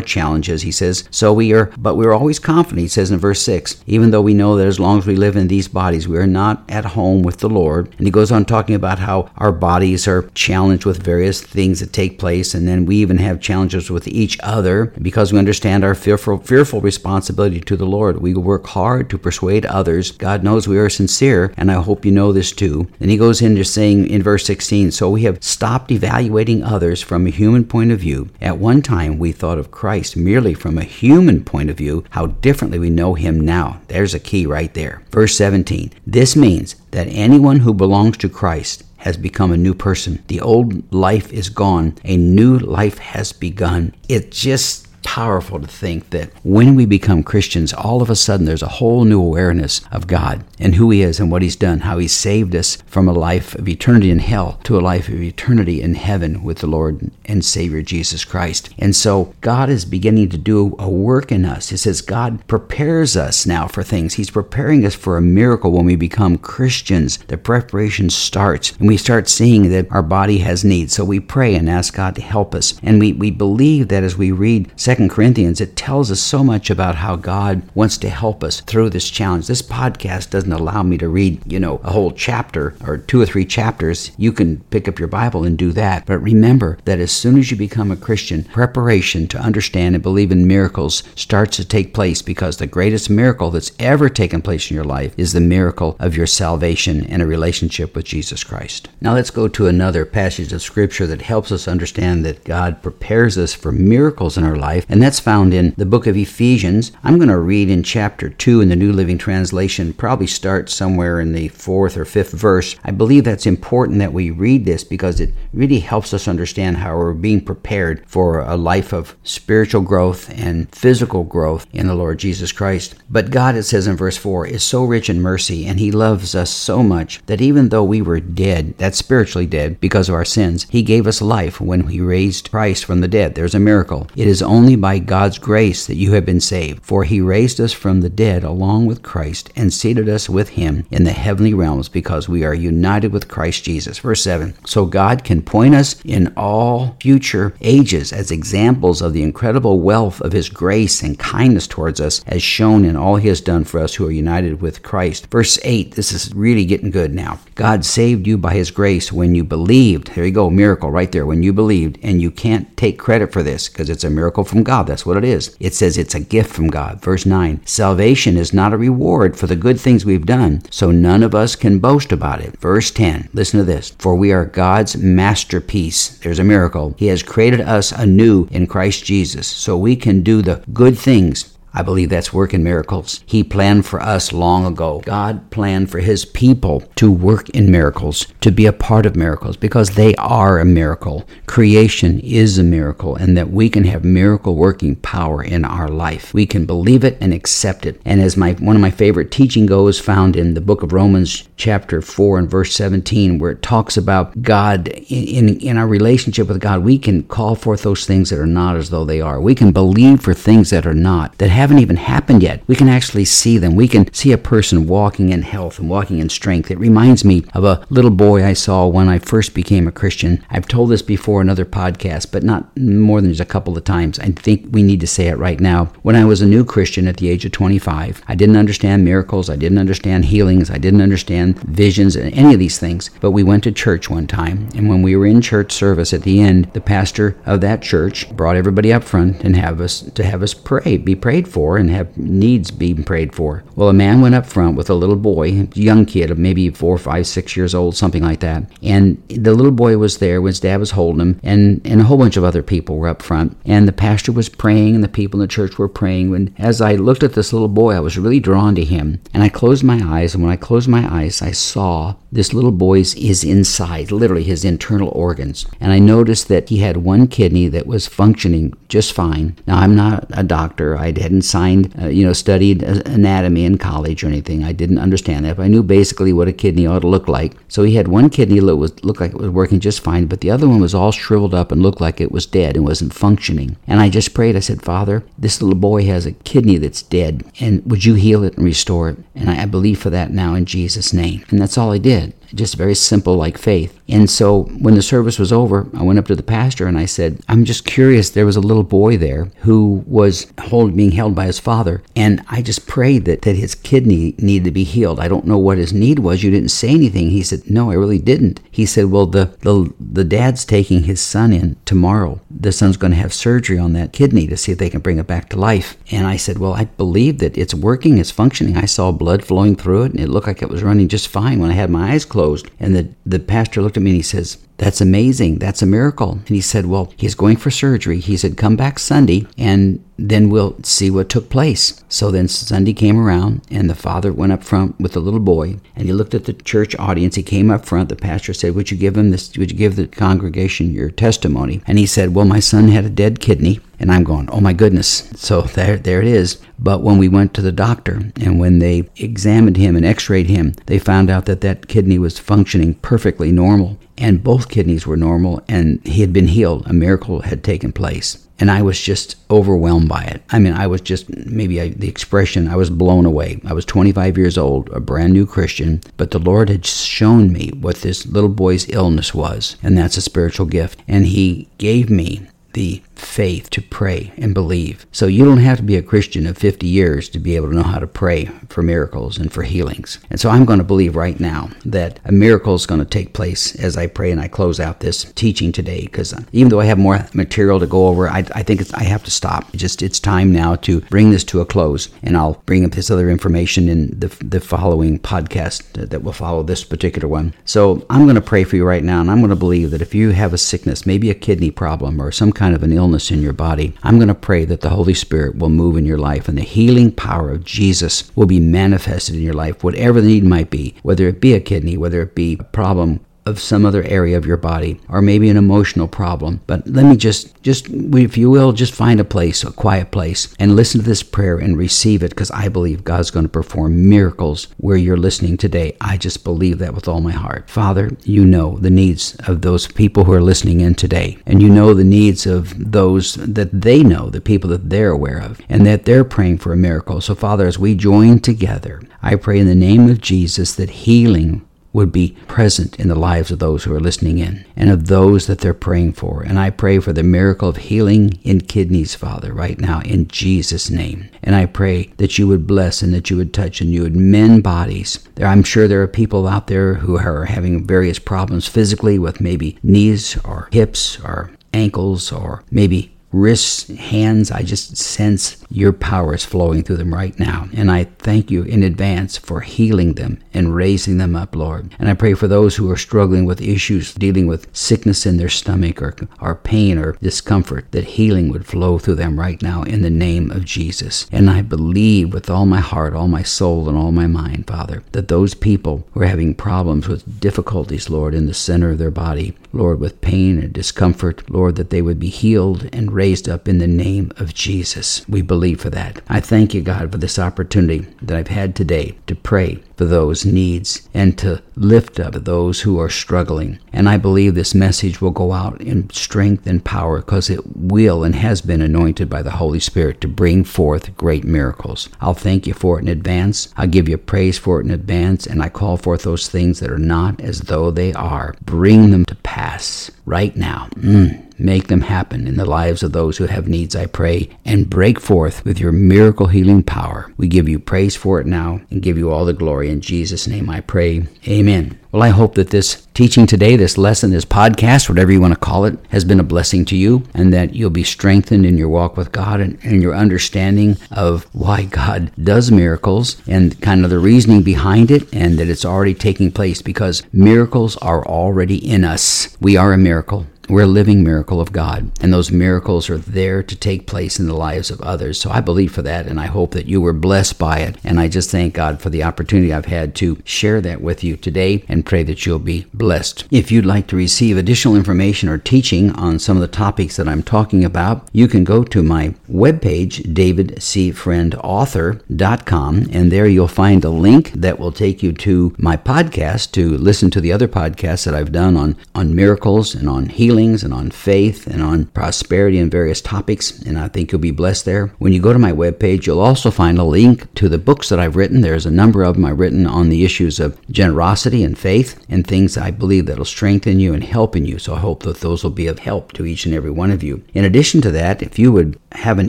challenges. 0.00 0.62
He 0.62 0.72
says, 0.72 1.04
so 1.10 1.32
we 1.32 1.52
are 1.52 1.70
but 1.76 1.96
we're 1.96 2.12
always 2.12 2.38
confident, 2.38 2.80
he 2.80 2.88
says 2.88 3.10
in 3.10 3.18
verse 3.18 3.42
6, 3.42 3.82
even 3.86 4.10
though 4.10 4.22
we 4.22 4.34
know 4.34 4.56
that 4.56 4.66
as 4.66 4.80
long 4.80 4.98
as 4.98 5.06
we 5.06 5.16
live 5.16 5.36
in 5.36 5.48
these 5.48 5.68
bodies, 5.68 6.08
we 6.08 6.18
are 6.18 6.26
not 6.26 6.64
at 6.68 6.84
home 6.84 7.22
with 7.22 7.38
the 7.38 7.48
Lord. 7.48 7.94
And 7.98 8.06
he 8.06 8.10
goes 8.10 8.32
on 8.32 8.44
talking 8.44 8.74
about 8.74 8.98
how 8.98 9.30
our 9.36 9.52
bodies 9.52 10.08
are 10.08 10.28
challenged 10.34 10.84
with 10.84 11.02
various 11.02 11.42
things 11.42 11.80
that 11.80 11.92
take 11.92 12.18
place, 12.18 12.54
and 12.54 12.66
then 12.66 12.86
we 12.86 12.96
even 12.96 13.18
have 13.18 13.40
challenges 13.40 13.90
with 13.90 14.08
each 14.08 14.38
other 14.42 14.86
because 15.02 15.32
we 15.32 15.38
understand 15.38 15.84
our 15.84 15.94
fearful, 15.94 16.38
fearful 16.38 16.80
responsibility 16.80 17.60
to 17.60 17.76
the 17.76 17.86
Lord. 17.86 18.20
We 18.20 18.34
work 18.34 18.66
hard 18.66 19.10
to 19.10 19.18
persuade 19.18 19.66
others. 19.66 20.12
God 20.12 20.42
knows 20.42 20.68
we 20.68 20.78
are 20.78 20.90
sincere, 20.90 21.52
and 21.56 21.70
I 21.70 21.74
hope 21.74 22.04
you 22.04 22.12
know 22.12 22.32
this 22.32 22.52
too. 22.52 22.88
And 23.00 23.10
he 23.10 23.16
goes 23.16 23.42
into 23.42 23.64
saying 23.64 24.08
in 24.08 24.22
verse 24.22 24.44
16, 24.44 24.90
So 24.92 25.10
we 25.10 25.22
have 25.22 25.42
stopped 25.42 25.90
evaluating 25.90 26.62
others 26.62 27.02
from 27.02 27.26
a 27.26 27.30
human 27.30 27.64
point 27.64 27.92
of 27.92 28.00
view. 28.00 28.27
At 28.40 28.58
one 28.58 28.82
time, 28.82 29.18
we 29.18 29.32
thought 29.32 29.58
of 29.58 29.70
Christ 29.70 30.16
merely 30.16 30.54
from 30.54 30.78
a 30.78 30.84
human 30.84 31.44
point 31.44 31.70
of 31.70 31.76
view. 31.76 32.04
How 32.10 32.26
differently 32.26 32.78
we 32.78 32.90
know 32.90 33.14
him 33.14 33.40
now. 33.40 33.80
There's 33.88 34.14
a 34.14 34.20
key 34.20 34.46
right 34.46 34.72
there. 34.74 35.02
Verse 35.10 35.36
17, 35.36 35.92
This 36.06 36.34
means 36.34 36.76
that 36.90 37.06
anyone 37.08 37.60
who 37.60 37.74
belongs 37.74 38.16
to 38.18 38.28
Christ 38.28 38.84
has 38.98 39.16
become 39.16 39.52
a 39.52 39.56
new 39.56 39.74
person. 39.74 40.22
The 40.26 40.40
old 40.40 40.92
life 40.92 41.32
is 41.32 41.48
gone, 41.48 41.96
a 42.04 42.16
new 42.16 42.58
life 42.58 42.98
has 42.98 43.32
begun. 43.32 43.94
It 44.08 44.32
just 44.32 44.87
powerful 45.08 45.58
to 45.58 45.66
think 45.66 46.10
that 46.10 46.30
when 46.42 46.74
we 46.74 46.84
become 46.84 47.22
Christians, 47.22 47.72
all 47.72 48.02
of 48.02 48.10
a 48.10 48.14
sudden 48.14 48.44
there's 48.44 48.62
a 48.62 48.76
whole 48.76 49.04
new 49.04 49.18
awareness 49.18 49.80
of 49.90 50.06
God 50.06 50.44
and 50.60 50.74
who 50.74 50.90
He 50.90 51.00
is 51.00 51.18
and 51.18 51.30
what 51.30 51.40
He's 51.40 51.56
done, 51.56 51.80
how 51.80 51.96
He 51.96 52.06
saved 52.06 52.54
us 52.54 52.76
from 52.86 53.08
a 53.08 53.14
life 53.14 53.54
of 53.54 53.66
eternity 53.66 54.10
in 54.10 54.18
hell 54.18 54.60
to 54.64 54.78
a 54.78 54.82
life 54.82 55.08
of 55.08 55.22
eternity 55.22 55.80
in 55.80 55.94
heaven 55.94 56.42
with 56.42 56.58
the 56.58 56.66
Lord 56.66 57.10
and 57.24 57.42
Savior 57.42 57.80
Jesus 57.80 58.22
Christ. 58.22 58.68
And 58.78 58.94
so 58.94 59.34
God 59.40 59.70
is 59.70 59.86
beginning 59.86 60.28
to 60.28 60.36
do 60.36 60.76
a 60.78 60.90
work 60.90 61.32
in 61.32 61.46
us. 61.46 61.72
It 61.72 61.78
says 61.78 62.02
God 62.02 62.46
prepares 62.46 63.16
us 63.16 63.46
now 63.46 63.66
for 63.66 63.82
things. 63.82 64.14
He's 64.14 64.30
preparing 64.30 64.84
us 64.84 64.94
for 64.94 65.16
a 65.16 65.22
miracle 65.22 65.72
when 65.72 65.86
we 65.86 65.96
become 65.96 66.36
Christians. 66.36 67.16
The 67.28 67.38
preparation 67.38 68.10
starts 68.10 68.72
and 68.72 68.86
we 68.86 68.98
start 68.98 69.26
seeing 69.26 69.70
that 69.70 69.90
our 69.90 70.02
body 70.02 70.38
has 70.40 70.66
needs. 70.66 70.92
So 70.92 71.02
we 71.02 71.18
pray 71.18 71.54
and 71.54 71.70
ask 71.70 71.94
God 71.94 72.14
to 72.16 72.22
help 72.22 72.54
us. 72.54 72.78
And 72.82 73.00
we, 73.00 73.14
we 73.14 73.30
believe 73.30 73.88
that 73.88 74.04
as 74.04 74.14
we 74.14 74.32
read 74.32 74.70
2 74.76 74.97
Second 74.98 75.10
Corinthians, 75.10 75.60
it 75.60 75.76
tells 75.76 76.10
us 76.10 76.18
so 76.18 76.42
much 76.42 76.70
about 76.70 76.96
how 76.96 77.14
God 77.14 77.62
wants 77.72 77.98
to 77.98 78.08
help 78.08 78.42
us 78.42 78.62
through 78.62 78.90
this 78.90 79.08
challenge. 79.08 79.46
This 79.46 79.62
podcast 79.62 80.30
doesn't 80.30 80.52
allow 80.52 80.82
me 80.82 80.98
to 80.98 81.08
read, 81.08 81.40
you 81.46 81.60
know, 81.60 81.80
a 81.84 81.92
whole 81.92 82.10
chapter 82.10 82.74
or 82.84 82.98
two 82.98 83.20
or 83.20 83.26
three 83.26 83.44
chapters. 83.44 84.10
You 84.18 84.32
can 84.32 84.58
pick 84.70 84.88
up 84.88 84.98
your 84.98 85.06
Bible 85.06 85.44
and 85.44 85.56
do 85.56 85.70
that. 85.70 86.04
But 86.04 86.18
remember 86.18 86.78
that 86.84 86.98
as 86.98 87.12
soon 87.12 87.38
as 87.38 87.48
you 87.48 87.56
become 87.56 87.92
a 87.92 87.96
Christian, 87.96 88.42
preparation 88.42 89.28
to 89.28 89.38
understand 89.38 89.94
and 89.94 90.02
believe 90.02 90.32
in 90.32 90.48
miracles 90.48 91.04
starts 91.14 91.58
to 91.58 91.64
take 91.64 91.94
place 91.94 92.20
because 92.20 92.56
the 92.56 92.66
greatest 92.66 93.08
miracle 93.08 93.52
that's 93.52 93.70
ever 93.78 94.08
taken 94.08 94.42
place 94.42 94.68
in 94.68 94.74
your 94.74 94.82
life 94.82 95.14
is 95.16 95.32
the 95.32 95.40
miracle 95.40 95.94
of 96.00 96.16
your 96.16 96.26
salvation 96.26 97.06
and 97.06 97.22
a 97.22 97.26
relationship 97.26 97.94
with 97.94 98.04
Jesus 98.04 98.42
Christ. 98.42 98.88
Now 99.00 99.14
let's 99.14 99.30
go 99.30 99.46
to 99.46 99.68
another 99.68 100.04
passage 100.04 100.52
of 100.52 100.60
Scripture 100.60 101.06
that 101.06 101.22
helps 101.22 101.52
us 101.52 101.68
understand 101.68 102.24
that 102.24 102.42
God 102.42 102.82
prepares 102.82 103.38
us 103.38 103.54
for 103.54 103.70
miracles 103.70 104.36
in 104.36 104.42
our 104.42 104.56
life 104.56 104.77
and 104.88 105.02
that's 105.02 105.20
found 105.20 105.54
in 105.54 105.74
the 105.76 105.86
book 105.86 106.06
of 106.06 106.16
Ephesians. 106.16 106.92
I'm 107.02 107.16
going 107.16 107.28
to 107.28 107.38
read 107.38 107.70
in 107.70 107.82
chapter 107.82 108.28
2 108.28 108.60
in 108.60 108.68
the 108.68 108.76
New 108.76 108.92
Living 108.92 109.18
Translation, 109.18 109.92
probably 109.92 110.26
start 110.26 110.70
somewhere 110.70 111.20
in 111.20 111.32
the 111.32 111.48
fourth 111.48 111.96
or 111.96 112.04
fifth 112.04 112.32
verse. 112.32 112.76
I 112.84 112.90
believe 112.90 113.24
that's 113.24 113.46
important 113.46 113.98
that 113.98 114.12
we 114.12 114.30
read 114.30 114.64
this 114.64 114.84
because 114.84 115.20
it 115.20 115.32
really 115.52 115.80
helps 115.80 116.12
us 116.14 116.28
understand 116.28 116.78
how 116.78 116.96
we're 116.96 117.12
being 117.12 117.40
prepared 117.40 118.04
for 118.06 118.40
a 118.40 118.56
life 118.56 118.92
of 118.92 119.16
spiritual 119.22 119.82
growth 119.82 120.30
and 120.30 120.72
physical 120.74 121.24
growth 121.24 121.66
in 121.72 121.86
the 121.86 121.94
Lord 121.94 122.18
Jesus 122.18 122.52
Christ. 122.52 122.94
But 123.10 123.30
God, 123.30 123.54
it 123.56 123.64
says 123.64 123.86
in 123.86 123.96
verse 123.96 124.16
4, 124.16 124.46
is 124.46 124.62
so 124.62 124.84
rich 124.84 125.10
in 125.10 125.20
mercy 125.20 125.66
and 125.66 125.78
He 125.78 125.90
loves 125.90 126.34
us 126.34 126.50
so 126.50 126.82
much 126.82 127.24
that 127.26 127.40
even 127.40 127.68
though 127.68 127.84
we 127.84 128.02
were 128.02 128.20
dead, 128.20 128.76
that's 128.78 128.98
spiritually 128.98 129.46
dead 129.46 129.80
because 129.80 130.08
of 130.08 130.14
our 130.14 130.24
sins, 130.24 130.66
He 130.70 130.82
gave 130.82 131.06
us 131.06 131.22
life 131.22 131.60
when 131.60 131.88
He 131.88 132.00
raised 132.00 132.50
Christ 132.50 132.84
from 132.84 133.00
the 133.00 133.08
dead. 133.08 133.34
There's 133.34 133.54
a 133.54 133.60
miracle. 133.60 134.08
It 134.16 134.26
is 134.26 134.42
only 134.42 134.67
by 134.76 134.98
God's 134.98 135.38
grace 135.38 135.86
that 135.86 135.96
you 135.96 136.12
have 136.12 136.24
been 136.24 136.40
saved. 136.40 136.82
For 136.84 137.04
he 137.04 137.20
raised 137.20 137.60
us 137.60 137.72
from 137.72 138.00
the 138.00 138.08
dead 138.08 138.44
along 138.44 138.86
with 138.86 139.02
Christ 139.02 139.50
and 139.56 139.72
seated 139.72 140.08
us 140.08 140.28
with 140.28 140.50
him 140.50 140.86
in 140.90 141.04
the 141.04 141.12
heavenly 141.12 141.54
realms 141.54 141.88
because 141.88 142.28
we 142.28 142.44
are 142.44 142.54
united 142.54 143.12
with 143.12 143.28
Christ 143.28 143.64
Jesus. 143.64 143.98
Verse 143.98 144.22
7 144.22 144.54
So 144.64 144.86
God 144.86 145.24
can 145.24 145.42
point 145.42 145.74
us 145.74 146.00
in 146.04 146.32
all 146.36 146.96
future 147.00 147.54
ages 147.60 148.12
as 148.12 148.30
examples 148.30 149.02
of 149.02 149.12
the 149.12 149.22
incredible 149.22 149.80
wealth 149.80 150.20
of 150.20 150.32
his 150.32 150.48
grace 150.48 151.02
and 151.02 151.18
kindness 151.18 151.66
towards 151.66 152.00
us 152.00 152.24
as 152.26 152.42
shown 152.42 152.84
in 152.84 152.96
all 152.96 153.16
he 153.16 153.28
has 153.28 153.40
done 153.40 153.64
for 153.64 153.80
us 153.80 153.94
who 153.94 154.06
are 154.06 154.10
united 154.10 154.60
with 154.60 154.82
Christ. 154.82 155.26
Verse 155.28 155.58
8 155.62 155.92
This 155.92 156.12
is 156.12 156.34
really 156.34 156.64
getting 156.64 156.90
good 156.90 157.14
now. 157.14 157.38
God 157.54 157.84
saved 157.84 158.26
you 158.26 158.38
by 158.38 158.54
his 158.54 158.70
grace 158.70 159.12
when 159.12 159.34
you 159.34 159.44
believed. 159.44 160.14
There 160.14 160.24
you 160.24 160.32
go, 160.32 160.50
miracle 160.50 160.90
right 160.90 161.10
there. 161.10 161.26
When 161.26 161.42
you 161.42 161.52
believed, 161.52 161.98
and 162.02 162.22
you 162.22 162.30
can't 162.30 162.76
take 162.76 162.98
credit 162.98 163.32
for 163.32 163.42
this 163.42 163.68
because 163.68 163.90
it's 163.90 164.04
a 164.04 164.10
miracle 164.10 164.44
from 164.44 164.57
God. 164.62 164.86
That's 164.86 165.06
what 165.06 165.16
it 165.16 165.24
is. 165.24 165.56
It 165.60 165.74
says 165.74 165.96
it's 165.96 166.14
a 166.14 166.20
gift 166.20 166.50
from 166.50 166.68
God. 166.68 167.02
Verse 167.02 167.26
9 167.26 167.60
Salvation 167.66 168.36
is 168.36 168.52
not 168.52 168.72
a 168.72 168.78
reward 168.78 169.36
for 169.36 169.46
the 169.46 169.56
good 169.56 169.80
things 169.80 170.04
we've 170.04 170.26
done, 170.26 170.62
so 170.70 170.90
none 170.90 171.22
of 171.22 171.34
us 171.34 171.56
can 171.56 171.78
boast 171.78 172.12
about 172.12 172.40
it. 172.40 172.58
Verse 172.60 172.90
10 172.90 173.28
Listen 173.32 173.58
to 173.58 173.64
this 173.64 173.90
For 173.98 174.14
we 174.14 174.32
are 174.32 174.44
God's 174.44 174.96
masterpiece. 174.96 176.18
There's 176.18 176.38
a 176.38 176.44
miracle. 176.44 176.94
He 176.98 177.06
has 177.08 177.22
created 177.22 177.60
us 177.60 177.92
anew 177.92 178.48
in 178.50 178.66
Christ 178.66 179.04
Jesus, 179.04 179.46
so 179.46 179.76
we 179.76 179.96
can 179.96 180.22
do 180.22 180.42
the 180.42 180.62
good 180.72 180.98
things 180.98 181.57
I 181.78 181.82
believe 181.82 182.10
that's 182.10 182.32
working 182.32 182.64
miracles. 182.64 183.22
He 183.24 183.44
planned 183.44 183.86
for 183.86 184.02
us 184.02 184.32
long 184.32 184.66
ago. 184.66 185.00
God 185.04 185.48
planned 185.52 185.92
for 185.92 186.00
His 186.00 186.24
people 186.24 186.80
to 186.96 187.08
work 187.08 187.48
in 187.50 187.70
miracles, 187.70 188.26
to 188.40 188.50
be 188.50 188.66
a 188.66 188.72
part 188.72 189.06
of 189.06 189.14
miracles, 189.14 189.56
because 189.56 189.90
they 189.90 190.16
are 190.16 190.58
a 190.58 190.64
miracle. 190.64 191.24
Creation 191.46 192.18
is 192.18 192.58
a 192.58 192.64
miracle, 192.64 193.14
and 193.14 193.36
that 193.36 193.52
we 193.52 193.70
can 193.70 193.84
have 193.84 194.04
miracle 194.04 194.56
working 194.56 194.96
power 194.96 195.40
in 195.40 195.64
our 195.64 195.86
life. 195.86 196.34
We 196.34 196.46
can 196.46 196.66
believe 196.66 197.04
it 197.04 197.16
and 197.20 197.32
accept 197.32 197.86
it. 197.86 198.00
And 198.04 198.20
as 198.20 198.36
my 198.36 198.54
one 198.54 198.74
of 198.74 198.82
my 198.82 198.90
favorite 198.90 199.30
teaching 199.30 199.64
goes, 199.64 200.00
found 200.00 200.34
in 200.34 200.54
the 200.54 200.60
book 200.60 200.82
of 200.82 200.92
Romans, 200.92 201.48
chapter 201.56 202.02
4 202.02 202.40
and 202.40 202.50
verse 202.50 202.74
17, 202.74 203.38
where 203.38 203.52
it 203.52 203.62
talks 203.62 203.96
about 203.96 204.42
God 204.42 204.88
in, 204.88 205.48
in, 205.48 205.60
in 205.60 205.76
our 205.78 205.86
relationship 205.86 206.48
with 206.48 206.60
God, 206.60 206.82
we 206.82 206.98
can 206.98 207.22
call 207.22 207.54
forth 207.54 207.82
those 207.82 208.04
things 208.04 208.30
that 208.30 208.40
are 208.40 208.46
not 208.46 208.74
as 208.74 208.90
though 208.90 209.04
they 209.04 209.20
are. 209.20 209.40
We 209.40 209.54
can 209.54 209.70
believe 209.70 210.22
for 210.22 210.34
things 210.34 210.70
that 210.70 210.84
are 210.84 210.92
not, 210.92 211.38
that 211.38 211.50
have 211.50 211.67
haven't 211.68 211.82
even 211.82 211.96
happened 211.96 212.42
yet. 212.42 212.62
We 212.66 212.74
can 212.74 212.88
actually 212.88 213.26
see 213.26 213.58
them. 213.58 213.76
We 213.76 213.88
can 213.88 214.10
see 214.14 214.32
a 214.32 214.38
person 214.38 214.86
walking 214.86 215.28
in 215.28 215.42
health 215.42 215.78
and 215.78 215.90
walking 215.90 216.18
in 216.18 216.30
strength. 216.30 216.70
It 216.70 216.78
reminds 216.78 217.26
me 217.26 217.44
of 217.52 217.62
a 217.62 217.86
little 217.90 218.10
boy 218.10 218.42
I 218.42 218.54
saw 218.54 218.86
when 218.86 219.06
I 219.06 219.18
first 219.18 219.52
became 219.52 219.86
a 219.86 219.92
Christian. 219.92 220.42
I've 220.48 220.66
told 220.66 220.88
this 220.88 221.02
before 221.02 221.42
in 221.42 221.50
other 221.50 221.66
podcasts, 221.66 222.30
but 222.30 222.42
not 222.42 222.74
more 222.74 223.20
than 223.20 223.32
just 223.32 223.42
a 223.42 223.44
couple 223.44 223.76
of 223.76 223.84
times. 223.84 224.18
I 224.18 224.30
think 224.30 224.68
we 224.70 224.82
need 224.82 225.00
to 225.00 225.06
say 225.06 225.28
it 225.28 225.36
right 225.36 225.60
now. 225.60 225.92
When 226.00 226.16
I 226.16 226.24
was 226.24 226.40
a 226.40 226.46
new 226.46 226.64
Christian 226.64 227.06
at 227.06 227.18
the 227.18 227.28
age 227.28 227.44
of 227.44 227.52
25, 227.52 228.22
I 228.26 228.34
didn't 228.34 228.56
understand 228.56 229.04
miracles. 229.04 229.50
I 229.50 229.56
didn't 229.56 229.76
understand 229.76 230.24
healings. 230.24 230.70
I 230.70 230.78
didn't 230.78 231.02
understand 231.02 231.58
visions, 231.58 232.16
and 232.16 232.32
any 232.32 232.54
of 232.54 232.60
these 232.60 232.78
things. 232.78 233.10
But 233.20 233.32
we 233.32 233.42
went 233.42 233.62
to 233.64 233.72
church 233.72 234.08
one 234.08 234.26
time, 234.26 234.70
and 234.74 234.88
when 234.88 235.02
we 235.02 235.14
were 235.16 235.26
in 235.26 235.42
church 235.42 235.72
service 235.72 236.14
at 236.14 236.22
the 236.22 236.40
end, 236.40 236.72
the 236.72 236.80
pastor 236.80 237.36
of 237.44 237.60
that 237.60 237.82
church 237.82 238.34
brought 238.34 238.56
everybody 238.56 238.90
up 238.90 239.04
front 239.04 239.44
and 239.44 239.54
have 239.54 239.82
us 239.82 240.00
to 240.00 240.24
have 240.24 240.42
us 240.42 240.54
pray, 240.54 240.96
be 240.96 241.14
prayed 241.14 241.46
for 241.46 241.57
for 241.58 241.76
and 241.76 241.90
have 241.90 242.16
needs 242.16 242.70
being 242.70 243.02
prayed 243.02 243.34
for. 243.34 243.64
Well, 243.74 243.88
a 243.88 243.92
man 243.92 244.20
went 244.20 244.36
up 244.36 244.46
front 244.46 244.76
with 244.76 244.88
a 244.88 244.94
little 244.94 245.16
boy, 245.16 245.62
a 245.62 245.68
young 245.74 246.06
kid 246.06 246.30
of 246.30 246.38
maybe 246.38 246.70
four, 246.70 246.96
five, 246.98 247.26
six 247.26 247.56
years 247.56 247.74
old, 247.74 247.96
something 247.96 248.22
like 248.22 248.38
that. 248.40 248.62
And 248.80 249.20
the 249.26 249.54
little 249.54 249.72
boy 249.72 249.98
was 249.98 250.18
there 250.18 250.40
when 250.40 250.50
his 250.50 250.60
dad 250.60 250.78
was 250.78 250.92
holding 250.92 251.20
him, 251.20 251.40
and, 251.42 251.80
and 251.84 252.00
a 252.00 252.04
whole 252.04 252.16
bunch 252.16 252.36
of 252.36 252.44
other 252.44 252.62
people 252.62 252.96
were 252.96 253.08
up 253.08 253.22
front. 253.22 253.56
And 253.64 253.88
the 253.88 253.92
pastor 253.92 254.30
was 254.30 254.48
praying, 254.48 254.94
and 254.94 255.02
the 255.02 255.08
people 255.08 255.40
in 255.40 255.42
the 255.46 255.52
church 255.52 255.78
were 255.78 255.88
praying. 255.88 256.32
And 256.32 256.54
as 256.58 256.80
I 256.80 256.94
looked 256.94 257.24
at 257.24 257.34
this 257.34 257.52
little 257.52 257.66
boy, 257.66 257.94
I 257.94 258.00
was 258.00 258.18
really 258.18 258.38
drawn 258.38 258.76
to 258.76 258.84
him. 258.84 259.20
And 259.34 259.42
I 259.42 259.48
closed 259.48 259.82
my 259.82 260.00
eyes, 260.04 260.34
and 260.34 260.44
when 260.44 260.52
I 260.52 260.56
closed 260.56 260.88
my 260.88 261.12
eyes, 261.12 261.42
I 261.42 261.50
saw 261.50 262.14
this 262.30 262.52
little 262.52 262.70
boy's 262.70 263.16
is 263.16 263.42
inside, 263.42 264.12
literally 264.12 264.44
his 264.44 264.64
internal 264.64 265.08
organs. 265.08 265.66
And 265.80 265.90
I 265.90 265.98
noticed 265.98 266.46
that 266.48 266.68
he 266.68 266.78
had 266.78 266.98
one 266.98 267.26
kidney 267.26 267.66
that 267.68 267.86
was 267.88 268.06
functioning 268.06 268.74
just 268.88 269.12
fine. 269.12 269.56
Now, 269.66 269.78
I'm 269.78 269.96
not 269.96 270.26
a 270.30 270.44
doctor. 270.44 270.96
I 270.96 271.06
hadn't 271.06 271.37
signed, 271.42 271.94
uh, 272.00 272.06
you 272.08 272.24
know, 272.24 272.32
studied 272.32 272.82
anatomy 272.82 273.64
in 273.64 273.78
college 273.78 274.22
or 274.22 274.28
anything. 274.28 274.64
I 274.64 274.72
didn't 274.72 274.98
understand 274.98 275.44
that, 275.44 275.56
but 275.56 275.64
I 275.64 275.68
knew 275.68 275.82
basically 275.82 276.32
what 276.32 276.48
a 276.48 276.52
kidney 276.52 276.86
ought 276.86 277.00
to 277.00 277.08
look 277.08 277.28
like. 277.28 277.54
So 277.68 277.82
he 277.82 277.94
had 277.94 278.08
one 278.08 278.30
kidney 278.30 278.60
that 278.60 278.76
was 278.76 279.04
looked 279.04 279.20
like 279.20 279.32
it 279.32 279.38
was 279.38 279.50
working 279.50 279.80
just 279.80 280.00
fine, 280.00 280.26
but 280.26 280.40
the 280.40 280.50
other 280.50 280.68
one 280.68 280.80
was 280.80 280.94
all 280.94 281.12
shriveled 281.12 281.54
up 281.54 281.72
and 281.72 281.82
looked 281.82 282.00
like 282.00 282.20
it 282.20 282.32
was 282.32 282.46
dead 282.46 282.76
and 282.76 282.84
wasn't 282.84 283.14
functioning. 283.14 283.76
And 283.86 284.00
I 284.00 284.08
just 284.08 284.34
prayed. 284.34 284.56
I 284.56 284.60
said, 284.60 284.82
Father, 284.82 285.24
this 285.38 285.60
little 285.62 285.78
boy 285.78 286.04
has 286.06 286.26
a 286.26 286.32
kidney 286.32 286.78
that's 286.78 287.02
dead, 287.02 287.44
and 287.60 287.84
would 287.90 288.04
you 288.04 288.14
heal 288.14 288.44
it 288.44 288.56
and 288.56 288.64
restore 288.64 289.10
it? 289.10 289.18
And 289.34 289.50
I, 289.50 289.62
I 289.62 289.66
believe 289.66 289.98
for 289.98 290.10
that 290.10 290.30
now 290.30 290.54
in 290.54 290.64
Jesus' 290.64 291.12
name. 291.12 291.44
And 291.50 291.60
that's 291.60 291.78
all 291.78 291.92
I 291.92 291.98
did 291.98 292.34
just 292.54 292.76
very 292.76 292.94
simple 292.94 293.36
like 293.36 293.58
faith. 293.58 293.98
And 294.08 294.28
so 294.30 294.62
when 294.78 294.94
the 294.94 295.02
service 295.02 295.38
was 295.38 295.52
over, 295.52 295.86
I 295.94 296.02
went 296.02 296.18
up 296.18 296.26
to 296.26 296.36
the 296.36 296.42
pastor 296.42 296.86
and 296.86 296.98
I 296.98 297.04
said, 297.04 297.40
I'm 297.48 297.64
just 297.64 297.84
curious. 297.84 298.30
There 298.30 298.46
was 298.46 298.56
a 298.56 298.60
little 298.60 298.82
boy 298.82 299.18
there 299.18 299.50
who 299.58 300.02
was 300.06 300.50
hold, 300.58 300.96
being 300.96 301.10
held 301.12 301.34
by 301.34 301.46
his 301.46 301.58
father. 301.58 302.02
And 302.16 302.42
I 302.48 302.62
just 302.62 302.86
prayed 302.86 303.26
that, 303.26 303.42
that 303.42 303.56
his 303.56 303.74
kidney 303.74 304.34
needed 304.38 304.64
to 304.64 304.70
be 304.70 304.84
healed. 304.84 305.20
I 305.20 305.28
don't 305.28 305.46
know 305.46 305.58
what 305.58 305.78
his 305.78 305.92
need 305.92 306.20
was. 306.20 306.42
You 306.42 306.50
didn't 306.50 306.70
say 306.70 306.88
anything. 306.88 307.30
He 307.30 307.42
said, 307.42 307.68
No, 307.70 307.90
I 307.90 307.94
really 307.94 308.18
didn't. 308.18 308.60
He 308.70 308.86
said, 308.86 309.06
Well, 309.06 309.26
the, 309.26 309.56
the, 309.60 309.92
the 310.00 310.24
dad's 310.24 310.64
taking 310.64 311.02
his 311.02 311.20
son 311.20 311.52
in 311.52 311.76
tomorrow. 311.84 312.40
The 312.50 312.72
son's 312.72 312.96
going 312.96 313.12
to 313.12 313.18
have 313.18 313.34
surgery 313.34 313.78
on 313.78 313.92
that 313.92 314.12
kidney 314.12 314.46
to 314.46 314.56
see 314.56 314.72
if 314.72 314.78
they 314.78 314.90
can 314.90 315.00
bring 315.00 315.18
it 315.18 315.26
back 315.26 315.50
to 315.50 315.58
life. 315.58 315.96
And 316.10 316.26
I 316.26 316.36
said, 316.36 316.58
Well, 316.58 316.72
I 316.72 316.84
believe 316.84 317.38
that 317.38 317.58
it's 317.58 317.74
working, 317.74 318.16
it's 318.16 318.30
functioning. 318.30 318.76
I 318.76 318.86
saw 318.86 319.12
blood 319.12 319.44
flowing 319.44 319.76
through 319.76 320.04
it 320.04 320.12
and 320.12 320.20
it 320.20 320.28
looked 320.28 320.46
like 320.46 320.62
it 320.62 320.70
was 320.70 320.82
running 320.82 321.08
just 321.08 321.28
fine 321.28 321.60
when 321.60 321.70
I 321.70 321.74
had 321.74 321.90
my 321.90 322.12
eyes 322.12 322.24
closed 322.24 322.37
closed. 322.38 322.70
And 322.78 322.94
the, 322.94 323.08
the 323.26 323.40
pastor 323.40 323.82
looked 323.82 323.96
at 323.96 324.02
me 324.04 324.10
and 324.10 324.16
he 324.16 324.22
says, 324.22 324.58
That's 324.78 325.00
amazing. 325.00 325.58
That's 325.58 325.82
a 325.82 325.86
miracle. 325.86 326.32
And 326.32 326.48
he 326.48 326.60
said, 326.60 326.86
Well, 326.86 327.12
he's 327.16 327.34
going 327.34 327.56
for 327.56 327.70
surgery. 327.70 328.20
He 328.20 328.36
said, 328.36 328.56
Come 328.56 328.76
back 328.76 328.98
Sunday 328.98 329.46
and 329.56 330.02
then 330.18 330.50
we'll 330.50 330.76
see 330.82 331.10
what 331.10 331.28
took 331.28 331.48
place. 331.48 332.02
So 332.08 332.30
then 332.30 332.48
Sunday 332.48 332.92
came 332.92 333.18
around, 333.18 333.62
and 333.70 333.88
the 333.88 333.94
father 333.94 334.32
went 334.32 334.52
up 334.52 334.64
front 334.64 334.98
with 335.00 335.12
the 335.12 335.20
little 335.20 335.40
boy, 335.40 335.76
and 335.94 336.06
he 336.06 336.12
looked 336.12 336.34
at 336.34 336.44
the 336.44 336.52
church 336.52 336.96
audience. 336.98 337.36
He 337.36 337.42
came 337.42 337.70
up 337.70 337.84
front. 337.84 338.08
The 338.08 338.16
pastor 338.16 338.52
said, 338.52 338.74
"Would 338.74 338.90
you 338.90 338.96
give 338.96 339.16
him 339.16 339.30
this? 339.30 339.56
Would 339.56 339.70
you 339.70 339.78
give 339.78 339.94
the 339.94 340.08
congregation 340.08 340.92
your 340.92 341.10
testimony?" 341.10 341.80
And 341.86 341.98
he 341.98 342.06
said, 342.06 342.34
"Well, 342.34 342.46
my 342.46 342.58
son 342.60 342.88
had 342.88 343.04
a 343.04 343.10
dead 343.10 343.40
kidney." 343.40 343.80
And 344.00 344.10
I'm 344.10 344.24
going, 344.24 344.48
"Oh 344.50 344.60
my 344.60 344.72
goodness!" 344.72 345.30
So 345.36 345.62
there, 345.76 345.96
there 345.96 346.20
it 346.20 346.26
is. 346.26 346.58
But 346.78 347.02
when 347.02 347.18
we 347.18 347.28
went 347.28 347.54
to 347.54 347.62
the 347.62 347.72
doctor, 347.72 348.32
and 348.40 348.58
when 348.58 348.80
they 348.80 349.08
examined 349.16 349.76
him 349.76 349.94
and 349.94 350.04
X-rayed 350.04 350.48
him, 350.48 350.74
they 350.86 350.98
found 350.98 351.30
out 351.30 351.46
that 351.46 351.60
that 351.60 351.86
kidney 351.86 352.18
was 352.18 352.38
functioning 352.38 352.94
perfectly 352.94 353.52
normal, 353.52 353.98
and 354.18 354.44
both 354.44 354.68
kidneys 354.68 355.06
were 355.06 355.16
normal, 355.16 355.62
and 355.68 356.04
he 356.06 356.20
had 356.20 356.32
been 356.32 356.48
healed. 356.48 356.86
A 356.86 356.92
miracle 356.92 357.42
had 357.42 357.64
taken 357.64 357.92
place 357.92 358.48
and 358.60 358.70
I 358.70 358.82
was 358.82 359.00
just 359.00 359.36
overwhelmed 359.50 360.08
by 360.08 360.24
it. 360.24 360.42
I 360.50 360.58
mean, 360.58 360.72
I 360.72 360.86
was 360.86 361.00
just 361.00 361.28
maybe 361.46 361.80
I, 361.80 361.88
the 361.90 362.08
expression, 362.08 362.68
I 362.68 362.76
was 362.76 362.90
blown 362.90 363.24
away. 363.24 363.60
I 363.64 363.72
was 363.72 363.84
25 363.84 364.36
years 364.36 364.58
old, 364.58 364.88
a 364.90 365.00
brand 365.00 365.32
new 365.32 365.46
Christian, 365.46 366.00
but 366.16 366.30
the 366.30 366.38
Lord 366.38 366.68
had 366.68 366.84
shown 366.84 367.52
me 367.52 367.70
what 367.80 367.96
this 367.96 368.26
little 368.26 368.50
boy's 368.50 368.88
illness 368.90 369.32
was, 369.34 369.76
and 369.82 369.96
that's 369.96 370.16
a 370.16 370.22
spiritual 370.22 370.66
gift. 370.66 371.00
And 371.06 371.26
He 371.26 371.68
gave 371.78 372.10
me 372.10 372.46
the 372.72 373.02
faith 373.38 373.70
to 373.70 373.80
pray 373.80 374.32
and 374.36 374.52
believe. 374.52 375.06
So 375.12 375.28
you 375.28 375.44
don't 375.44 375.58
have 375.58 375.76
to 375.76 375.84
be 375.84 375.94
a 375.94 376.02
Christian 376.02 376.44
of 376.44 376.58
50 376.58 376.88
years 376.88 377.28
to 377.28 377.38
be 377.38 377.54
able 377.54 377.68
to 377.68 377.74
know 377.76 377.84
how 377.84 378.00
to 378.00 378.06
pray 378.08 378.46
for 378.68 378.82
miracles 378.82 379.38
and 379.38 379.52
for 379.52 379.62
healings. 379.62 380.18
And 380.28 380.40
so 380.40 380.50
I'm 380.50 380.64
going 380.64 380.80
to 380.80 380.84
believe 380.84 381.14
right 381.14 381.38
now 381.38 381.70
that 381.84 382.18
a 382.24 382.32
miracle 382.32 382.74
is 382.74 382.84
going 382.84 382.98
to 382.98 383.06
take 383.06 383.34
place 383.34 383.76
as 383.76 383.96
I 383.96 384.08
pray 384.08 384.32
and 384.32 384.40
I 384.40 384.48
close 384.48 384.80
out 384.80 384.98
this 384.98 385.32
teaching 385.34 385.70
today 385.70 386.00
because 386.00 386.32
uh, 386.32 386.40
even 386.50 386.68
though 386.68 386.80
I 386.80 386.86
have 386.86 386.98
more 386.98 387.28
material 387.32 387.78
to 387.78 387.86
go 387.86 388.08
over, 388.08 388.28
I, 388.28 388.38
I 388.56 388.64
think 388.64 388.92
I 388.92 389.04
have 389.04 389.22
to 389.22 389.30
stop. 389.30 389.70
Just 389.70 390.02
it's 390.02 390.18
time 390.18 390.52
now 390.52 390.74
to 390.74 391.02
bring 391.02 391.30
this 391.30 391.44
to 391.44 391.60
a 391.60 391.64
close 391.64 392.08
and 392.24 392.36
I'll 392.36 392.60
bring 392.66 392.84
up 392.84 392.90
this 392.90 393.08
other 393.08 393.30
information 393.30 393.88
in 393.88 394.18
the, 394.18 394.36
the 394.44 394.58
following 394.58 395.16
podcast 395.20 396.10
that 396.10 396.24
will 396.24 396.32
follow 396.32 396.64
this 396.64 396.82
particular 396.82 397.28
one. 397.28 397.54
So 397.64 398.04
I'm 398.10 398.24
going 398.24 398.34
to 398.34 398.40
pray 398.40 398.64
for 398.64 398.74
you 398.74 398.84
right 398.84 399.04
now 399.04 399.20
and 399.20 399.30
I'm 399.30 399.38
going 399.38 399.50
to 399.50 399.54
believe 399.54 399.92
that 399.92 400.02
if 400.02 400.12
you 400.12 400.30
have 400.30 400.52
a 400.52 400.58
sickness, 400.58 401.06
maybe 401.06 401.30
a 401.30 401.36
kidney 401.36 401.70
problem 401.70 402.20
or 402.20 402.32
some 402.32 402.52
kind 402.52 402.74
of 402.74 402.82
an 402.82 402.90
illness 402.90 403.27
in 403.30 403.42
your 403.42 403.52
body, 403.52 403.94
I'm 404.02 404.16
going 404.16 404.28
to 404.28 404.34
pray 404.34 404.64
that 404.64 404.80
the 404.80 404.90
Holy 404.90 405.14
Spirit 405.14 405.56
will 405.56 405.68
move 405.68 405.96
in 405.96 406.06
your 406.06 406.18
life 406.18 406.48
and 406.48 406.56
the 406.56 406.62
healing 406.62 407.12
power 407.12 407.50
of 407.50 407.64
Jesus 407.64 408.34
will 408.36 408.46
be 408.46 408.60
manifested 408.60 409.34
in 409.34 409.42
your 409.42 409.54
life, 409.54 409.82
whatever 409.84 410.20
the 410.20 410.28
need 410.28 410.44
might 410.44 410.70
be, 410.70 410.94
whether 411.02 411.28
it 411.28 411.40
be 411.40 411.54
a 411.54 411.60
kidney, 411.60 411.96
whether 411.96 412.22
it 412.22 412.34
be 412.34 412.56
a 412.58 412.64
problem 412.64 413.20
of 413.48 413.58
some 413.58 413.84
other 413.84 414.02
area 414.04 414.36
of 414.36 414.46
your 414.46 414.56
body 414.56 415.00
or 415.08 415.22
maybe 415.22 415.48
an 415.48 415.56
emotional 415.56 416.06
problem. 416.06 416.60
But 416.66 416.86
let 416.86 417.06
me 417.06 417.16
just, 417.16 417.60
just, 417.62 417.88
if 417.88 418.36
you 418.36 418.50
will, 418.50 418.72
just 418.72 418.94
find 418.94 419.18
a 419.18 419.24
place, 419.24 419.64
a 419.64 419.72
quiet 419.72 420.10
place, 420.10 420.54
and 420.58 420.76
listen 420.76 421.00
to 421.00 421.06
this 421.06 421.22
prayer 421.22 421.58
and 421.58 421.76
receive 421.76 422.22
it 422.22 422.30
because 422.30 422.50
I 422.50 422.68
believe 422.68 423.04
God's 423.04 423.30
going 423.30 423.44
to 423.46 423.48
perform 423.48 424.08
miracles 424.08 424.68
where 424.76 424.96
you're 424.96 425.16
listening 425.16 425.56
today. 425.56 425.96
I 426.00 426.16
just 426.16 426.44
believe 426.44 426.78
that 426.78 426.94
with 426.94 427.08
all 427.08 427.20
my 427.20 427.32
heart. 427.32 427.70
Father, 427.70 428.10
you 428.24 428.44
know 428.44 428.78
the 428.78 428.90
needs 428.90 429.34
of 429.46 429.62
those 429.62 429.88
people 429.88 430.24
who 430.24 430.32
are 430.32 430.42
listening 430.42 430.80
in 430.80 430.94
today, 430.94 431.38
and 431.46 431.62
you 431.62 431.70
know 431.70 431.94
the 431.94 432.04
needs 432.04 432.46
of 432.46 432.92
those 432.92 433.34
that 433.34 433.70
they 433.72 434.02
know, 434.02 434.28
the 434.28 434.40
people 434.40 434.70
that 434.70 434.90
they're 434.90 435.10
aware 435.10 435.40
of, 435.40 435.60
and 435.68 435.86
that 435.86 436.04
they're 436.04 436.24
praying 436.24 436.58
for 436.58 436.72
a 436.72 436.76
miracle. 436.76 437.20
So, 437.20 437.34
Father, 437.34 437.66
as 437.66 437.78
we 437.78 437.94
join 437.94 438.40
together, 438.40 439.02
I 439.22 439.36
pray 439.36 439.58
in 439.58 439.66
the 439.66 439.74
name 439.74 440.08
of 440.08 440.20
Jesus 440.20 440.74
that 440.74 440.90
healing 440.90 441.67
would 441.98 442.12
be 442.12 442.36
present 442.46 442.98
in 442.98 443.08
the 443.08 443.14
lives 443.14 443.50
of 443.50 443.58
those 443.58 443.84
who 443.84 443.94
are 443.94 444.00
listening 444.00 444.38
in 444.38 444.64
and 444.76 444.88
of 444.88 445.08
those 445.08 445.46
that 445.46 445.58
they're 445.58 445.74
praying 445.74 446.12
for. 446.12 446.42
And 446.42 446.58
I 446.58 446.70
pray 446.70 447.00
for 447.00 447.12
the 447.12 447.22
miracle 447.22 447.68
of 447.68 447.76
healing 447.76 448.38
in 448.42 448.60
kidneys, 448.62 449.14
Father, 449.14 449.52
right 449.52 449.78
now 449.78 450.00
in 450.02 450.28
Jesus' 450.28 450.90
name. 450.90 451.28
And 451.42 451.54
I 451.54 451.66
pray 451.66 452.12
that 452.16 452.38
you 452.38 452.46
would 452.46 452.66
bless 452.66 453.02
and 453.02 453.12
that 453.12 453.30
you 453.30 453.36
would 453.36 453.52
touch 453.52 453.80
and 453.80 453.90
you 453.90 454.02
would 454.02 454.16
mend 454.16 454.62
bodies. 454.62 455.28
I'm 455.38 455.64
sure 455.64 455.88
there 455.88 456.02
are 456.02 456.08
people 456.08 456.46
out 456.46 456.68
there 456.68 456.94
who 456.94 457.18
are 457.18 457.44
having 457.44 457.86
various 457.86 458.18
problems 458.18 458.68
physically 458.68 459.18
with 459.18 459.40
maybe 459.40 459.76
knees 459.82 460.38
or 460.44 460.68
hips 460.72 461.18
or 461.20 461.50
ankles 461.74 462.32
or 462.32 462.62
maybe 462.70 463.12
wrists, 463.32 463.88
hands. 463.88 464.50
I 464.50 464.62
just 464.62 464.96
sense 464.96 465.64
your 465.70 465.92
power 465.92 466.34
is 466.34 466.44
flowing 466.44 466.82
through 466.82 466.96
them 466.96 467.12
right 467.12 467.38
now. 467.38 467.68
And 467.74 467.90
I 467.90 468.04
thank 468.04 468.50
you 468.50 468.62
in 468.62 468.82
advance 468.82 469.36
for 469.36 469.60
healing 469.60 470.14
them 470.14 470.38
and 470.54 470.74
raising 470.74 471.18
them 471.18 471.36
up, 471.36 471.54
Lord. 471.54 471.94
And 471.98 472.08
I 472.08 472.14
pray 472.14 472.34
for 472.34 472.48
those 472.48 472.76
who 472.76 472.90
are 472.90 472.96
struggling 472.96 473.44
with 473.44 473.60
issues, 473.60 474.14
dealing 474.14 474.46
with 474.46 474.74
sickness 474.74 475.26
in 475.26 475.36
their 475.36 475.48
stomach 475.48 476.00
or, 476.00 476.14
or 476.40 476.54
pain 476.54 476.98
or 476.98 477.12
discomfort, 477.20 477.90
that 477.92 478.04
healing 478.04 478.48
would 478.50 478.66
flow 478.66 478.98
through 478.98 479.16
them 479.16 479.38
right 479.38 479.60
now 479.60 479.82
in 479.82 480.02
the 480.02 480.10
name 480.10 480.50
of 480.50 480.64
Jesus. 480.64 481.26
And 481.30 481.50
I 481.50 481.62
believe 481.62 482.32
with 482.32 482.48
all 482.48 482.66
my 482.66 482.80
heart, 482.80 483.14
all 483.14 483.28
my 483.28 483.42
soul, 483.42 483.88
and 483.88 483.98
all 483.98 484.12
my 484.12 484.26
mind, 484.26 484.66
Father, 484.66 485.02
that 485.12 485.28
those 485.28 485.54
people 485.54 486.06
who 486.12 486.22
are 486.22 486.26
having 486.26 486.54
problems 486.54 487.08
with 487.08 487.40
difficulties, 487.40 488.08
Lord, 488.08 488.34
in 488.34 488.46
the 488.46 488.54
center 488.54 488.90
of 488.90 488.98
their 488.98 489.10
body, 489.10 489.54
Lord, 489.72 490.00
with 490.00 490.20
pain 490.20 490.58
and 490.58 490.72
discomfort, 490.72 491.48
Lord, 491.50 491.76
that 491.76 491.90
they 491.90 492.02
would 492.02 492.18
be 492.18 492.28
healed 492.28 492.88
and 492.92 493.12
raised 493.18 493.48
up 493.48 493.66
in 493.66 493.78
the 493.78 493.88
name 493.88 494.30
of 494.36 494.54
Jesus. 494.54 495.28
We 495.28 495.42
believe 495.42 495.80
for 495.80 495.90
that. 495.90 496.20
I 496.28 496.38
thank 496.38 496.72
you, 496.72 496.82
God, 496.82 497.10
for 497.10 497.18
this 497.18 497.36
opportunity 497.36 498.06
that 498.22 498.36
I've 498.36 498.46
had 498.46 498.76
today 498.76 499.18
to 499.26 499.34
pray 499.34 499.82
for 499.96 500.04
those 500.04 500.46
needs 500.46 501.08
and 501.12 501.36
to 501.38 501.60
lift 501.74 502.20
up 502.20 502.34
those 502.34 502.82
who 502.82 503.00
are 503.00 503.10
struggling. 503.10 503.80
And 503.92 504.08
I 504.08 504.18
believe 504.18 504.54
this 504.54 504.72
message 504.72 505.20
will 505.20 505.32
go 505.32 505.50
out 505.50 505.80
in 505.80 506.08
strength 506.10 506.64
and 506.68 506.84
power 506.84 507.18
because 507.18 507.50
it 507.50 507.76
will 507.76 508.22
and 508.22 508.36
has 508.36 508.60
been 508.60 508.80
anointed 508.80 509.28
by 509.28 509.42
the 509.42 509.58
Holy 509.62 509.80
Spirit 509.80 510.20
to 510.20 510.28
bring 510.28 510.62
forth 510.62 511.16
great 511.16 511.42
miracles. 511.42 512.08
I'll 512.20 512.34
thank 512.34 512.68
you 512.68 512.74
for 512.74 513.00
it 513.00 513.02
in 513.02 513.08
advance. 513.08 513.74
I'll 513.76 513.88
give 513.88 514.08
you 514.08 514.16
praise 514.16 514.58
for 514.58 514.80
it 514.80 514.84
in 514.84 514.92
advance. 514.92 515.44
And 515.44 515.60
I 515.60 515.70
call 515.70 515.96
forth 515.96 516.22
those 516.22 516.46
things 516.48 516.78
that 516.78 516.90
are 516.92 516.98
not 516.98 517.40
as 517.40 517.62
though 517.62 517.90
they 517.90 518.12
are. 518.12 518.54
Bring 518.62 519.10
them 519.10 519.24
to 519.24 519.34
pass 519.34 520.12
right 520.24 520.56
now. 520.56 520.86
Mm. 520.94 521.47
Make 521.60 521.88
them 521.88 522.02
happen 522.02 522.46
in 522.46 522.56
the 522.56 522.64
lives 522.64 523.02
of 523.02 523.12
those 523.12 523.38
who 523.38 523.46
have 523.46 523.66
needs, 523.66 523.96
I 523.96 524.06
pray, 524.06 524.48
and 524.64 524.88
break 524.88 525.18
forth 525.18 525.64
with 525.64 525.80
your 525.80 525.90
miracle 525.90 526.46
healing 526.46 526.84
power. 526.84 527.32
We 527.36 527.48
give 527.48 527.68
you 527.68 527.80
praise 527.80 528.14
for 528.14 528.40
it 528.40 528.46
now 528.46 528.80
and 528.90 529.02
give 529.02 529.18
you 529.18 529.30
all 529.30 529.44
the 529.44 529.52
glory. 529.52 529.90
In 529.90 530.00
Jesus' 530.00 530.46
name 530.46 530.70
I 530.70 530.80
pray. 530.80 531.26
Amen. 531.48 531.98
Well, 532.12 532.22
I 532.22 532.28
hope 532.28 532.54
that 532.54 532.70
this 532.70 533.06
teaching 533.12 533.46
today, 533.46 533.76
this 533.76 533.98
lesson, 533.98 534.30
this 534.30 534.44
podcast, 534.44 535.08
whatever 535.08 535.30
you 535.30 535.40
want 535.40 535.52
to 535.52 535.60
call 535.60 535.84
it, 535.84 535.98
has 536.10 536.24
been 536.24 536.40
a 536.40 536.44
blessing 536.44 536.84
to 536.86 536.96
you 536.96 537.24
and 537.34 537.52
that 537.52 537.74
you'll 537.74 537.90
be 537.90 538.04
strengthened 538.04 538.64
in 538.64 538.78
your 538.78 538.88
walk 538.88 539.16
with 539.16 539.32
God 539.32 539.60
and, 539.60 539.78
and 539.82 540.00
your 540.00 540.14
understanding 540.14 540.96
of 541.10 541.44
why 541.52 541.84
God 541.84 542.30
does 542.42 542.70
miracles 542.70 543.36
and 543.46 543.78
kind 543.82 544.04
of 544.04 544.10
the 544.10 544.18
reasoning 544.20 544.62
behind 544.62 545.10
it 545.10 545.32
and 545.34 545.58
that 545.58 545.68
it's 545.68 545.84
already 545.84 546.14
taking 546.14 546.50
place 546.50 546.80
because 546.80 547.22
miracles 547.32 547.96
are 547.98 548.24
already 548.26 548.76
in 548.76 549.04
us. 549.04 549.56
We 549.60 549.76
are 549.76 549.92
a 549.92 549.98
miracle 549.98 550.46
we're 550.68 550.82
a 550.82 550.86
living 550.86 551.24
miracle 551.24 551.60
of 551.60 551.72
God, 551.72 552.10
and 552.20 552.32
those 552.32 552.50
miracles 552.50 553.10
are 553.10 553.18
there 553.18 553.62
to 553.62 553.76
take 553.76 554.06
place 554.06 554.38
in 554.38 554.46
the 554.46 554.54
lives 554.54 554.90
of 554.90 555.00
others. 555.00 555.40
So 555.40 555.50
I 555.50 555.60
believe 555.60 555.92
for 555.92 556.02
that, 556.02 556.26
and 556.26 556.38
I 556.38 556.46
hope 556.46 556.72
that 556.72 556.86
you 556.86 557.00
were 557.00 557.12
blessed 557.12 557.58
by 557.58 557.78
it. 557.78 557.96
And 558.04 558.20
I 558.20 558.28
just 558.28 558.50
thank 558.50 558.74
God 558.74 559.00
for 559.00 559.10
the 559.10 559.22
opportunity 559.22 559.72
I've 559.72 559.86
had 559.86 560.14
to 560.16 560.38
share 560.44 560.80
that 560.80 561.00
with 561.00 561.24
you 561.24 561.36
today 561.36 561.84
and 561.88 562.06
pray 562.06 562.22
that 562.24 562.46
you'll 562.46 562.58
be 562.58 562.86
blessed. 562.92 563.46
If 563.50 563.72
you'd 563.72 563.86
like 563.86 564.06
to 564.08 564.16
receive 564.16 564.56
additional 564.56 564.96
information 564.96 565.48
or 565.48 565.58
teaching 565.58 566.10
on 566.12 566.38
some 566.38 566.56
of 566.56 566.60
the 566.60 566.68
topics 566.68 567.16
that 567.16 567.28
I'm 567.28 567.42
talking 567.42 567.84
about, 567.84 568.28
you 568.32 568.48
can 568.48 568.64
go 568.64 568.84
to 568.84 569.02
my 569.02 569.34
webpage, 569.50 570.34
davidcfriendauthor.com, 570.34 573.08
and 573.12 573.32
there 573.32 573.46
you'll 573.46 573.68
find 573.68 574.04
a 574.04 574.10
link 574.10 574.52
that 574.52 574.78
will 574.78 574.92
take 574.92 575.22
you 575.22 575.32
to 575.32 575.74
my 575.78 575.96
podcast 575.96 576.72
to 576.72 576.98
listen 576.98 577.30
to 577.30 577.40
the 577.40 577.52
other 577.52 577.68
podcasts 577.68 578.24
that 578.24 578.34
I've 578.34 578.52
done 578.52 578.76
on, 578.76 578.96
on 579.14 579.34
miracles 579.34 579.94
and 579.94 580.08
on 580.08 580.26
healings 580.58 580.82
and 580.82 580.92
on 580.92 581.08
faith 581.08 581.68
and 581.68 581.80
on 581.80 582.06
prosperity 582.06 582.80
and 582.80 582.90
various 582.90 583.20
topics. 583.20 583.78
And 583.82 583.96
I 583.96 584.08
think 584.08 584.32
you'll 584.32 584.40
be 584.40 584.50
blessed 584.50 584.84
there. 584.84 585.06
When 585.18 585.32
you 585.32 585.40
go 585.40 585.52
to 585.52 585.58
my 585.58 585.70
webpage, 585.70 586.26
you'll 586.26 586.40
also 586.40 586.72
find 586.72 586.98
a 586.98 587.04
link 587.04 587.52
to 587.54 587.68
the 587.68 587.78
books 587.78 588.08
that 588.08 588.18
I've 588.18 588.34
written. 588.34 588.60
There's 588.60 588.86
a 588.86 588.90
number 588.90 589.22
of 589.22 589.34
them 589.34 589.44
I've 589.44 589.60
written 589.60 589.86
on 589.86 590.08
the 590.08 590.24
issues 590.24 590.58
of 590.58 590.76
generosity 590.90 591.62
and 591.62 591.78
faith 591.78 592.24
and 592.28 592.44
things 592.44 592.76
I 592.76 592.90
believe 592.90 593.26
that'll 593.26 593.44
strengthen 593.44 594.00
you 594.00 594.12
and 594.12 594.24
help 594.24 594.56
in 594.56 594.64
you. 594.64 594.80
So 594.80 594.94
I 594.94 594.98
hope 594.98 595.22
that 595.22 595.40
those 595.40 595.62
will 595.62 595.70
be 595.70 595.86
of 595.86 596.00
help 596.00 596.32
to 596.32 596.44
each 596.44 596.66
and 596.66 596.74
every 596.74 596.90
one 596.90 597.12
of 597.12 597.22
you. 597.22 597.44
In 597.54 597.64
addition 597.64 598.00
to 598.00 598.10
that, 598.10 598.42
if 598.42 598.58
you 598.58 598.72
would 598.72 598.98
have 599.12 599.38
an 599.38 599.48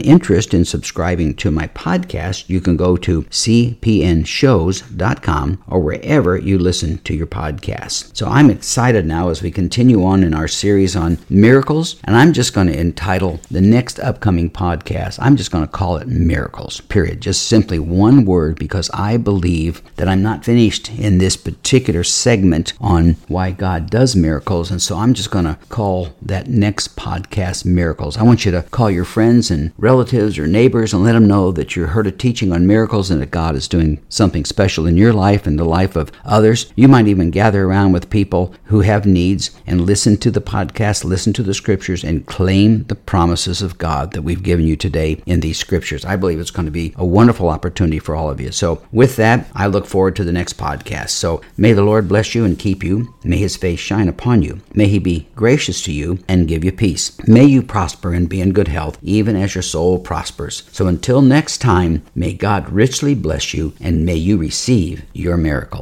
interest 0.00 0.54
in 0.54 0.64
subscribing 0.64 1.34
to 1.34 1.50
my 1.50 1.66
podcast, 1.68 2.48
you 2.48 2.60
can 2.60 2.76
go 2.76 2.96
to 2.96 3.22
cpnshows.com 3.24 5.62
or 5.66 5.80
wherever 5.80 6.38
you 6.38 6.58
listen 6.58 6.98
to 6.98 7.14
your 7.14 7.26
podcasts. 7.26 8.16
So 8.16 8.26
I'm 8.26 8.50
excited 8.50 9.06
now 9.06 9.28
as 9.28 9.42
we 9.42 9.50
continue 9.50 10.04
on 10.04 10.22
in 10.24 10.34
our 10.34 10.48
series 10.48 10.96
on 10.96 11.18
miracles, 11.28 11.96
and 12.04 12.16
I'm 12.16 12.32
just 12.32 12.54
going 12.54 12.68
to 12.68 12.78
entitle 12.78 13.40
the 13.50 13.60
next 13.60 13.98
upcoming 14.00 14.50
podcast, 14.50 15.18
I'm 15.20 15.36
just 15.36 15.50
going 15.50 15.66
to 15.66 15.70
call 15.70 15.98
it 15.98 16.08
Miracles, 16.08 16.80
period. 16.82 17.20
Just 17.20 17.46
simply 17.46 17.78
one 17.78 18.24
word 18.24 18.58
because 18.58 18.90
I 18.94 19.16
believe 19.16 19.82
that 19.96 20.08
I'm 20.08 20.22
not 20.22 20.44
finished 20.44 20.90
in 20.90 21.18
this 21.18 21.36
particular 21.36 22.04
segment 22.04 22.72
on 22.80 23.16
why 23.28 23.50
God 23.50 23.90
does 23.90 24.16
miracles, 24.16 24.70
and 24.70 24.80
so 24.80 24.96
I'm 24.96 25.14
just 25.14 25.30
going 25.30 25.44
to 25.44 25.58
call 25.68 26.08
that 26.22 26.48
next 26.48 26.96
podcast 26.96 27.64
Miracles. 27.64 28.16
I 28.16 28.22
want 28.22 28.44
you 28.44 28.52
to 28.52 28.62
call 28.62 28.90
your 28.90 29.04
and 29.50 29.72
relatives 29.78 30.38
or 30.38 30.46
neighbors 30.46 30.92
and 30.92 31.02
let 31.02 31.12
them 31.12 31.26
know 31.26 31.52
that 31.52 31.76
you 31.76 31.86
heard 31.86 32.06
a 32.06 32.12
teaching 32.12 32.52
on 32.52 32.66
miracles 32.66 33.10
and 33.10 33.20
that 33.20 33.30
God 33.30 33.54
is 33.54 33.68
doing 33.68 34.02
something 34.08 34.44
special 34.44 34.86
in 34.86 34.96
your 34.96 35.12
life 35.12 35.46
and 35.46 35.58
the 35.58 35.64
life 35.64 35.96
of 35.96 36.12
others. 36.24 36.72
You 36.76 36.88
might 36.88 37.08
even 37.08 37.30
gather 37.30 37.64
around 37.64 37.92
with 37.92 38.10
people 38.10 38.54
who 38.64 38.80
have 38.80 39.06
needs 39.06 39.50
and 39.66 39.80
listen 39.80 40.16
to 40.18 40.30
the 40.30 40.40
podcast, 40.40 41.04
listen 41.04 41.32
to 41.34 41.42
the 41.42 41.54
scriptures, 41.54 42.04
and 42.04 42.26
claim 42.26 42.84
the 42.84 42.94
promises 42.94 43.62
of 43.62 43.78
God 43.78 44.12
that 44.12 44.22
we've 44.22 44.42
given 44.42 44.66
you 44.66 44.76
today 44.76 45.22
in 45.26 45.40
these 45.40 45.58
scriptures. 45.58 46.04
I 46.04 46.16
believe 46.16 46.40
it's 46.40 46.50
going 46.50 46.66
to 46.66 46.72
be 46.72 46.94
a 46.96 47.04
wonderful 47.04 47.48
opportunity 47.48 47.98
for 47.98 48.14
all 48.14 48.30
of 48.30 48.40
you. 48.40 48.52
So, 48.52 48.82
with 48.92 49.16
that, 49.16 49.46
I 49.54 49.66
look 49.66 49.86
forward 49.86 50.16
to 50.16 50.24
the 50.24 50.32
next 50.32 50.56
podcast. 50.56 51.10
So, 51.10 51.40
may 51.56 51.72
the 51.72 51.82
Lord 51.82 52.08
bless 52.08 52.34
you 52.34 52.44
and 52.44 52.58
keep 52.58 52.84
you. 52.84 53.14
May 53.24 53.38
his 53.38 53.56
face 53.56 53.80
shine 53.80 54.08
upon 54.08 54.42
you. 54.42 54.60
May 54.74 54.88
he 54.88 54.98
be 54.98 55.28
gracious 55.34 55.82
to 55.82 55.92
you 55.92 56.18
and 56.28 56.48
give 56.48 56.64
you 56.64 56.72
peace. 56.72 57.18
May 57.26 57.44
you 57.44 57.62
prosper 57.62 58.12
and 58.12 58.28
be 58.28 58.40
in 58.40 58.52
good 58.52 58.68
health, 58.68 58.98
even 59.02 59.36
as 59.40 59.54
your 59.54 59.62
soul 59.62 59.98
prospers. 59.98 60.62
So, 60.72 60.86
until 60.86 61.22
next 61.22 61.58
time, 61.58 62.02
may 62.14 62.32
God 62.32 62.70
richly 62.70 63.14
bless 63.14 63.54
you 63.54 63.72
and 63.80 64.04
may 64.04 64.16
you 64.16 64.36
receive 64.36 65.04
your 65.12 65.36
miracle. 65.36 65.78